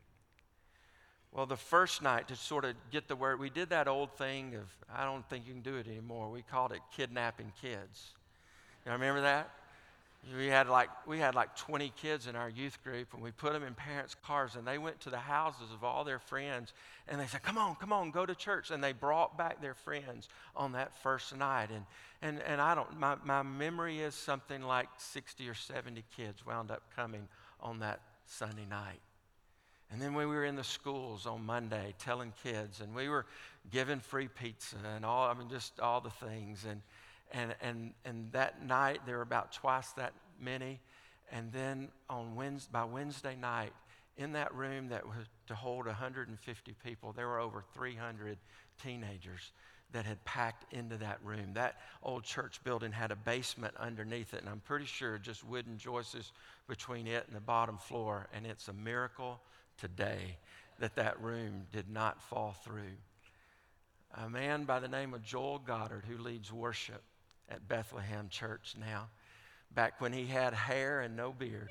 Well, 1.32 1.46
the 1.46 1.56
first 1.56 2.02
night, 2.02 2.28
to 2.28 2.36
sort 2.36 2.66
of 2.66 2.74
get 2.90 3.08
the 3.08 3.16
word, 3.16 3.40
we 3.40 3.48
did 3.48 3.70
that 3.70 3.88
old 3.88 4.12
thing 4.18 4.54
of, 4.54 4.64
I 4.94 5.04
don't 5.04 5.26
think 5.30 5.46
you 5.46 5.54
can 5.54 5.62
do 5.62 5.76
it 5.76 5.86
anymore. 5.86 6.30
We 6.30 6.42
called 6.42 6.72
it 6.72 6.80
kidnapping 6.94 7.52
kids. 7.60 8.10
You 8.84 8.92
remember 8.92 9.22
that? 9.22 9.50
We 10.36 10.46
had 10.46 10.68
like 10.68 10.88
we 11.04 11.18
had 11.18 11.34
like 11.34 11.56
20 11.56 11.92
kids 12.00 12.28
in 12.28 12.36
our 12.36 12.48
youth 12.48 12.78
group, 12.84 13.12
and 13.12 13.20
we 13.20 13.32
put 13.32 13.54
them 13.54 13.64
in 13.64 13.74
parents' 13.74 14.14
cars, 14.24 14.54
and 14.54 14.64
they 14.64 14.78
went 14.78 15.00
to 15.00 15.10
the 15.10 15.18
houses 15.18 15.72
of 15.74 15.82
all 15.82 16.04
their 16.04 16.20
friends, 16.20 16.72
and 17.08 17.20
they 17.20 17.26
said, 17.26 17.42
"Come 17.42 17.58
on, 17.58 17.74
come 17.74 17.92
on, 17.92 18.12
go 18.12 18.24
to 18.24 18.34
church." 18.36 18.70
And 18.70 18.84
they 18.84 18.92
brought 18.92 19.36
back 19.36 19.60
their 19.60 19.74
friends 19.74 20.28
on 20.54 20.72
that 20.72 20.94
first 21.02 21.36
night, 21.36 21.70
and 21.70 21.84
and 22.22 22.40
and 22.42 22.60
I 22.60 22.76
don't. 22.76 23.00
My 23.00 23.16
my 23.24 23.42
memory 23.42 23.98
is 23.98 24.14
something 24.14 24.62
like 24.62 24.88
60 24.96 25.48
or 25.48 25.54
70 25.54 26.04
kids 26.16 26.46
wound 26.46 26.70
up 26.70 26.82
coming 26.94 27.26
on 27.58 27.80
that 27.80 28.00
Sunday 28.24 28.66
night. 28.70 29.00
And 29.92 30.00
then 30.00 30.14
we 30.14 30.24
were 30.24 30.44
in 30.44 30.56
the 30.56 30.64
schools 30.64 31.26
on 31.26 31.44
Monday 31.44 31.94
telling 31.98 32.32
kids, 32.42 32.80
and 32.80 32.94
we 32.94 33.08
were 33.08 33.26
giving 33.70 34.00
free 34.00 34.28
pizza 34.28 34.76
and 34.96 35.04
all. 35.04 35.28
I 35.28 35.34
mean, 35.34 35.50
just 35.50 35.78
all 35.80 36.00
the 36.00 36.10
things, 36.10 36.64
and 36.68 36.80
and, 37.32 37.54
and, 37.60 37.94
and 38.04 38.30
that 38.32 38.64
night, 38.64 39.00
there 39.06 39.16
were 39.16 39.22
about 39.22 39.52
twice 39.52 39.90
that 39.92 40.12
many. 40.40 40.80
And 41.30 41.50
then 41.52 41.88
on 42.10 42.34
Wednesday, 42.34 42.68
by 42.70 42.84
Wednesday 42.84 43.36
night, 43.36 43.72
in 44.18 44.32
that 44.32 44.54
room 44.54 44.88
that 44.88 45.06
was 45.06 45.26
to 45.46 45.54
hold 45.54 45.86
150 45.86 46.76
people, 46.84 47.12
there 47.12 47.26
were 47.26 47.40
over 47.40 47.64
300 47.74 48.36
teenagers 48.82 49.52
that 49.92 50.04
had 50.04 50.24
packed 50.24 50.72
into 50.72 50.96
that 50.96 51.18
room. 51.22 51.52
That 51.54 51.76
old 52.02 52.24
church 52.24 52.62
building 52.64 52.92
had 52.92 53.10
a 53.10 53.16
basement 53.16 53.74
underneath 53.78 54.34
it, 54.34 54.40
and 54.40 54.48
I'm 54.48 54.60
pretty 54.60 54.86
sure 54.86 55.18
just 55.18 55.44
wooden 55.44 55.78
joists 55.78 56.32
between 56.68 57.06
it 57.06 57.24
and 57.26 57.36
the 57.36 57.40
bottom 57.40 57.78
floor. 57.78 58.26
And 58.34 58.46
it's 58.46 58.68
a 58.68 58.72
miracle 58.72 59.40
today 59.78 60.36
that 60.78 60.96
that 60.96 61.20
room 61.20 61.66
did 61.72 61.90
not 61.90 62.22
fall 62.22 62.56
through. 62.64 62.96
A 64.22 64.28
man 64.28 64.64
by 64.64 64.80
the 64.80 64.88
name 64.88 65.14
of 65.14 65.22
Joel 65.22 65.58
Goddard, 65.58 66.04
who 66.08 66.18
leads 66.18 66.52
worship, 66.52 67.02
at 67.48 67.68
Bethlehem 67.68 68.28
Church 68.28 68.74
now, 68.78 69.08
back 69.74 70.00
when 70.00 70.12
he 70.12 70.26
had 70.26 70.54
hair 70.54 71.00
and 71.00 71.16
no 71.16 71.32
beard. 71.32 71.68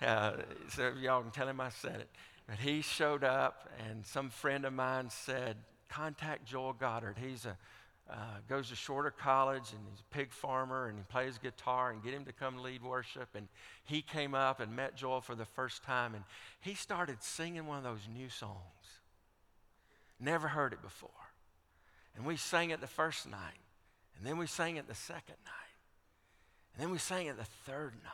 Uh, 0.00 0.32
so 0.70 0.92
y'all 1.00 1.22
can 1.22 1.30
tell 1.30 1.48
him 1.48 1.60
I 1.60 1.70
said 1.70 2.00
it. 2.00 2.08
But 2.46 2.58
he 2.58 2.80
showed 2.80 3.24
up, 3.24 3.68
and 3.88 4.06
some 4.06 4.30
friend 4.30 4.64
of 4.64 4.72
mine 4.72 5.10
said, 5.10 5.56
Contact 5.88 6.44
Joel 6.44 6.72
Goddard. 6.72 7.16
He's 7.18 7.46
a 7.46 7.56
uh, 8.08 8.14
goes 8.48 8.68
to 8.68 8.76
Shorter 8.76 9.10
College 9.10 9.72
and 9.72 9.80
he's 9.90 10.00
a 10.00 10.14
pig 10.14 10.32
farmer 10.32 10.86
and 10.86 10.96
he 10.96 11.04
plays 11.04 11.38
guitar 11.38 11.90
and 11.90 12.02
get 12.04 12.14
him 12.14 12.24
to 12.24 12.32
come 12.32 12.62
lead 12.62 12.82
worship. 12.82 13.28
And 13.34 13.48
he 13.84 14.00
came 14.00 14.34
up 14.34 14.60
and 14.60 14.76
met 14.76 14.96
Joel 14.96 15.20
for 15.20 15.34
the 15.34 15.44
first 15.44 15.82
time 15.82 16.14
and 16.14 16.22
he 16.60 16.74
started 16.74 17.22
singing 17.22 17.66
one 17.66 17.78
of 17.78 17.84
those 17.84 18.08
new 18.12 18.28
songs. 18.28 18.56
Never 20.20 20.48
heard 20.48 20.72
it 20.72 20.82
before. 20.82 21.10
And 22.16 22.24
we 22.24 22.36
sang 22.36 22.70
it 22.70 22.80
the 22.80 22.86
first 22.86 23.28
night. 23.28 23.58
And 24.16 24.26
then 24.26 24.38
we 24.38 24.46
sang 24.46 24.76
it 24.76 24.88
the 24.88 24.94
second 24.94 25.36
night. 25.44 25.66
And 26.74 26.84
then 26.84 26.92
we 26.92 26.98
sang 26.98 27.26
it 27.26 27.36
the 27.36 27.44
third 27.44 27.92
night. 28.04 28.12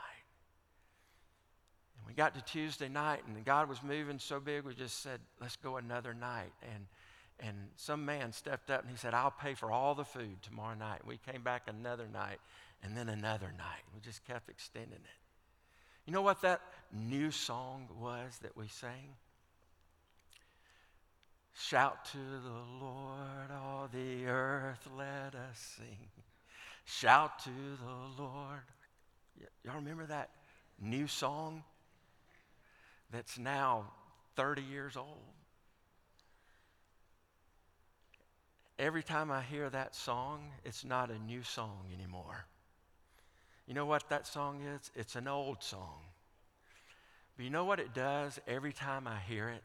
And 1.99 2.07
we 2.07 2.15
got 2.15 2.35
to 2.35 2.41
Tuesday 2.41 2.89
night, 2.89 3.21
and 3.27 3.45
God 3.45 3.69
was 3.69 3.81
moving 3.83 4.19
so 4.19 4.41
big, 4.41 4.65
we 4.65 4.75
just 4.75 5.03
said, 5.03 5.21
let's 5.41 5.55
go 5.57 5.77
another 5.77 6.15
night. 6.15 6.53
And, 6.75 6.87
and 7.41 7.57
some 7.77 8.05
man 8.05 8.33
stepped 8.33 8.71
up 8.71 8.83
and 8.83 8.91
he 8.91 8.97
said, 8.97 9.15
I'll 9.15 9.31
pay 9.31 9.55
for 9.55 9.71
all 9.71 9.95
the 9.95 10.05
food 10.05 10.43
tomorrow 10.43 10.75
night. 10.75 11.07
We 11.07 11.19
came 11.19 11.43
back 11.43 11.63
another 11.67 12.07
night, 12.13 12.39
and 12.83 12.97
then 12.97 13.09
another 13.09 13.53
night. 13.57 13.83
We 13.95 14.01
just 14.01 14.25
kept 14.27 14.49
extending 14.49 14.93
it. 14.93 15.21
You 16.07 16.13
know 16.13 16.23
what 16.23 16.43
that 16.43 16.61
new 16.93 17.31
song 17.31 17.89
was 18.01 18.39
that 18.43 18.57
we 18.57 18.69
sang? 18.69 19.17
Shout 21.55 22.07
to 22.07 22.19
the 22.19 22.85
Lord, 22.85 23.51
all 23.53 23.89
the 23.93 24.27
earth, 24.27 24.89
let 24.97 25.35
us 25.35 25.77
sing. 25.77 26.09
Shout 26.85 27.39
to 27.45 27.51
the 27.51 28.23
Lord. 28.23 28.63
Y- 29.39 29.47
y'all 29.65 29.77
remember 29.77 30.07
that 30.07 30.31
new 30.81 31.07
song 31.07 31.63
that's 33.11 33.39
now 33.39 33.91
30 34.37 34.63
years 34.63 34.97
old? 34.97 35.19
Every 38.83 39.05
time 39.05 39.31
I 39.31 39.43
hear 39.43 39.71
that 39.71 39.95
song, 39.95 40.41
it's 40.65 40.85
not 40.85 41.09
a 41.09 41.19
new 41.21 41.45
song 41.45 41.85
anymore. 41.95 42.47
You 43.69 43.75
know 43.75 43.87
what 43.87 44.09
that 44.09 44.27
song 44.27 44.61
is? 44.63 44.91
It's 44.97 45.15
an 45.15 45.29
old 45.29 45.63
song. 45.63 46.01
But 47.37 47.45
you 47.45 47.51
know 47.51 47.65
what 47.65 47.79
it 47.79 47.95
does 47.95 48.41
every 48.49 48.73
time 48.73 49.07
I 49.07 49.19
hear 49.21 49.49
it? 49.49 49.63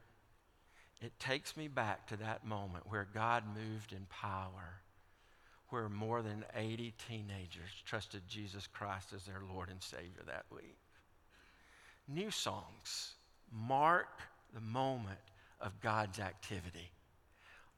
it 1.01 1.19
takes 1.19 1.55
me 1.55 1.67
back 1.67 2.07
to 2.07 2.17
that 2.17 2.45
moment 2.45 2.85
where 2.87 3.07
God 3.11 3.43
moved 3.47 3.91
in 3.91 4.05
power, 4.09 4.81
where 5.69 5.89
more 5.89 6.21
than 6.21 6.45
80 6.55 6.93
teenagers 7.07 7.71
trusted 7.85 8.21
Jesus 8.27 8.67
Christ 8.67 9.13
as 9.15 9.23
their 9.23 9.41
Lord 9.51 9.69
and 9.69 9.81
Savior 9.81 10.23
that 10.27 10.45
week. 10.51 10.77
New 12.07 12.31
songs 12.31 13.13
mark 13.51 14.21
the 14.53 14.61
moment 14.61 15.19
of 15.59 15.79
God's 15.81 16.19
activity. 16.19 16.91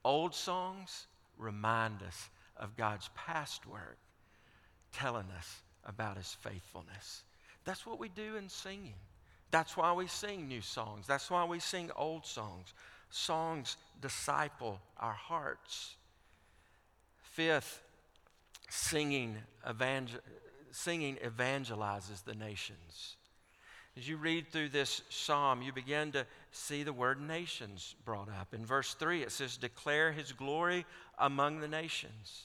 Old 0.06 0.34
songs 0.34 1.08
remind 1.40 2.04
us 2.04 2.30
of 2.56 2.78
God's 2.78 3.10
past 3.16 3.66
work, 3.66 3.98
telling 4.92 5.26
us 5.36 5.62
about 5.86 6.18
his 6.18 6.36
faithfulness. 6.42 7.24
That's 7.66 7.86
what 7.86 8.00
we 8.00 8.10
do 8.10 8.36
in 8.36 8.50
singing. 8.50 8.94
That's 9.50 9.76
why 9.76 9.94
we 9.94 10.06
sing 10.06 10.48
new 10.48 10.62
songs. 10.62 11.08
That's 11.08 11.32
why 11.32 11.46
we 11.46 11.60
sing 11.60 11.90
old 11.96 12.26
songs 12.26 12.74
songs 13.10 13.78
disciple 14.02 14.80
our 14.98 15.14
hearts. 15.14 15.96
Fifth, 17.22 17.82
singing, 18.70 19.38
evangel- 19.68 20.22
singing 20.72 21.18
evangelizes 21.18 22.24
the 22.24 22.36
nations. 22.36 23.18
As 24.00 24.08
you 24.08 24.16
read 24.16 24.48
through 24.48 24.70
this 24.70 25.02
psalm, 25.10 25.62
you 25.62 25.74
begin 25.74 26.14
to 26.14 26.26
see 26.54 26.84
the 26.84 26.94
word 26.94 27.20
nations 27.20 27.96
brought 28.06 28.30
up. 28.30 28.54
In 28.54 28.66
verse 28.66 28.94
3, 28.94 29.24
it 29.24 29.32
says, 29.34 29.58
Declare 29.58 30.14
his 30.14 30.32
glory 30.32 30.86
among 31.18 31.60
the 31.60 31.68
nations. 31.68 32.44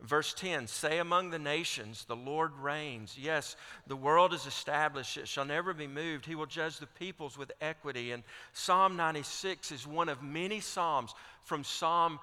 Verse 0.00 0.32
10 0.32 0.66
Say 0.66 0.96
among 0.96 1.28
the 1.28 1.38
nations, 1.38 2.06
the 2.06 2.16
Lord 2.16 2.52
reigns. 2.58 3.18
Yes, 3.20 3.54
the 3.86 3.96
world 3.96 4.32
is 4.32 4.46
established, 4.46 5.18
it 5.18 5.28
shall 5.28 5.44
never 5.44 5.74
be 5.74 5.86
moved. 5.86 6.24
He 6.24 6.34
will 6.34 6.46
judge 6.46 6.78
the 6.78 6.86
peoples 6.86 7.36
with 7.36 7.52
equity. 7.60 8.12
And 8.12 8.22
Psalm 8.54 8.96
96 8.96 9.70
is 9.72 9.86
one 9.86 10.08
of 10.08 10.22
many 10.22 10.60
Psalms 10.60 11.14
from 11.44 11.64
Psalm 11.64 12.18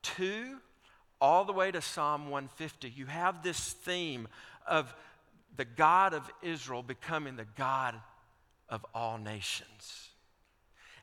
2 0.00 0.56
all 1.20 1.44
the 1.44 1.52
way 1.52 1.70
to 1.70 1.82
Psalm 1.82 2.30
150. 2.30 2.88
You 2.88 3.04
have 3.04 3.42
this 3.42 3.74
theme 3.74 4.28
of 4.66 4.94
the 5.56 5.64
God 5.64 6.14
of 6.14 6.30
Israel 6.42 6.82
becoming 6.82 7.36
the 7.36 7.46
God 7.56 7.94
of 8.68 8.84
all 8.94 9.18
nations. 9.18 10.08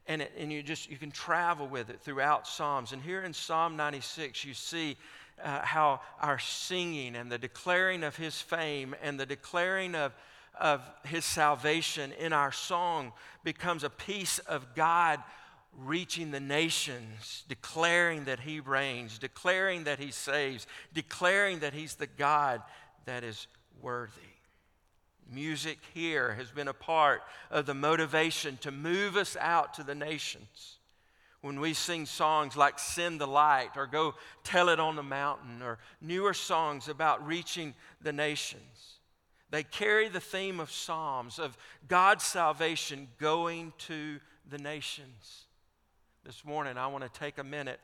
And, 0.07 0.23
it, 0.23 0.31
and 0.37 0.51
you 0.51 0.63
just 0.63 0.89
you 0.89 0.97
can 0.97 1.11
travel 1.11 1.67
with 1.67 1.89
it 1.89 2.01
throughout 2.01 2.47
Psalms. 2.47 2.93
And 2.93 3.01
here 3.01 3.21
in 3.21 3.33
Psalm 3.33 3.75
96, 3.75 4.43
you 4.43 4.55
see 4.55 4.97
uh, 5.43 5.61
how 5.61 6.01
our 6.19 6.39
singing 6.39 7.15
and 7.15 7.31
the 7.31 7.37
declaring 7.37 8.03
of 8.03 8.15
his 8.15 8.41
fame 8.41 8.95
and 9.03 9.19
the 9.19 9.25
declaring 9.25 9.93
of, 9.95 10.13
of 10.59 10.81
his 11.05 11.25
salvation 11.25 12.11
in 12.13 12.33
our 12.33 12.51
song 12.51 13.13
becomes 13.43 13.83
a 13.83 13.89
piece 13.89 14.39
of 14.39 14.73
God 14.75 15.21
reaching 15.77 16.31
the 16.31 16.39
nations, 16.39 17.43
declaring 17.47 18.25
that 18.25 18.39
he 18.39 18.59
reigns, 18.59 19.19
declaring 19.19 19.83
that 19.83 19.99
he 19.99 20.11
saves, 20.11 20.65
declaring 20.93 21.59
that 21.59 21.73
he's 21.73 21.95
the 21.95 22.07
God 22.07 22.61
that 23.05 23.23
is 23.23 23.47
worthy. 23.81 24.28
Music 25.31 25.77
here 25.93 26.33
has 26.33 26.49
been 26.51 26.67
a 26.67 26.73
part 26.73 27.21
of 27.51 27.65
the 27.65 27.73
motivation 27.73 28.57
to 28.57 28.71
move 28.71 29.15
us 29.15 29.37
out 29.39 29.73
to 29.75 29.83
the 29.83 29.95
nations. 29.95 30.77
When 31.41 31.59
we 31.59 31.73
sing 31.73 32.05
songs 32.05 32.57
like 32.57 32.79
Send 32.79 33.21
the 33.21 33.27
Light 33.27 33.77
or 33.77 33.87
Go 33.87 34.15
Tell 34.43 34.69
It 34.69 34.79
on 34.79 34.95
the 34.95 35.03
Mountain 35.03 35.61
or 35.61 35.77
newer 36.01 36.33
songs 36.33 36.89
about 36.89 37.25
reaching 37.25 37.73
the 38.01 38.11
nations, 38.11 38.97
they 39.49 39.63
carry 39.63 40.09
the 40.09 40.19
theme 40.19 40.59
of 40.59 40.71
Psalms, 40.71 41.39
of 41.39 41.57
God's 41.87 42.23
salvation 42.23 43.07
going 43.19 43.73
to 43.79 44.19
the 44.49 44.57
nations. 44.57 45.45
This 46.25 46.43
morning, 46.43 46.77
I 46.77 46.87
want 46.87 47.03
to 47.03 47.19
take 47.19 47.37
a 47.37 47.43
minute 47.43 47.79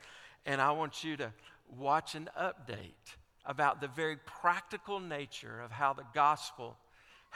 and 0.45 0.59
I 0.59 0.71
want 0.71 1.03
you 1.03 1.15
to 1.17 1.31
watch 1.77 2.15
an 2.15 2.29
update 2.39 3.15
about 3.45 3.81
the 3.81 3.87
very 3.87 4.17
practical 4.17 4.99
nature 4.99 5.61
of 5.61 5.71
how 5.71 5.93
the 5.93 6.05
gospel 6.13 6.77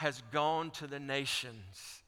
has 0.00 0.22
gone 0.32 0.70
to 0.70 0.86
the 0.86 0.98
nations 0.98 2.02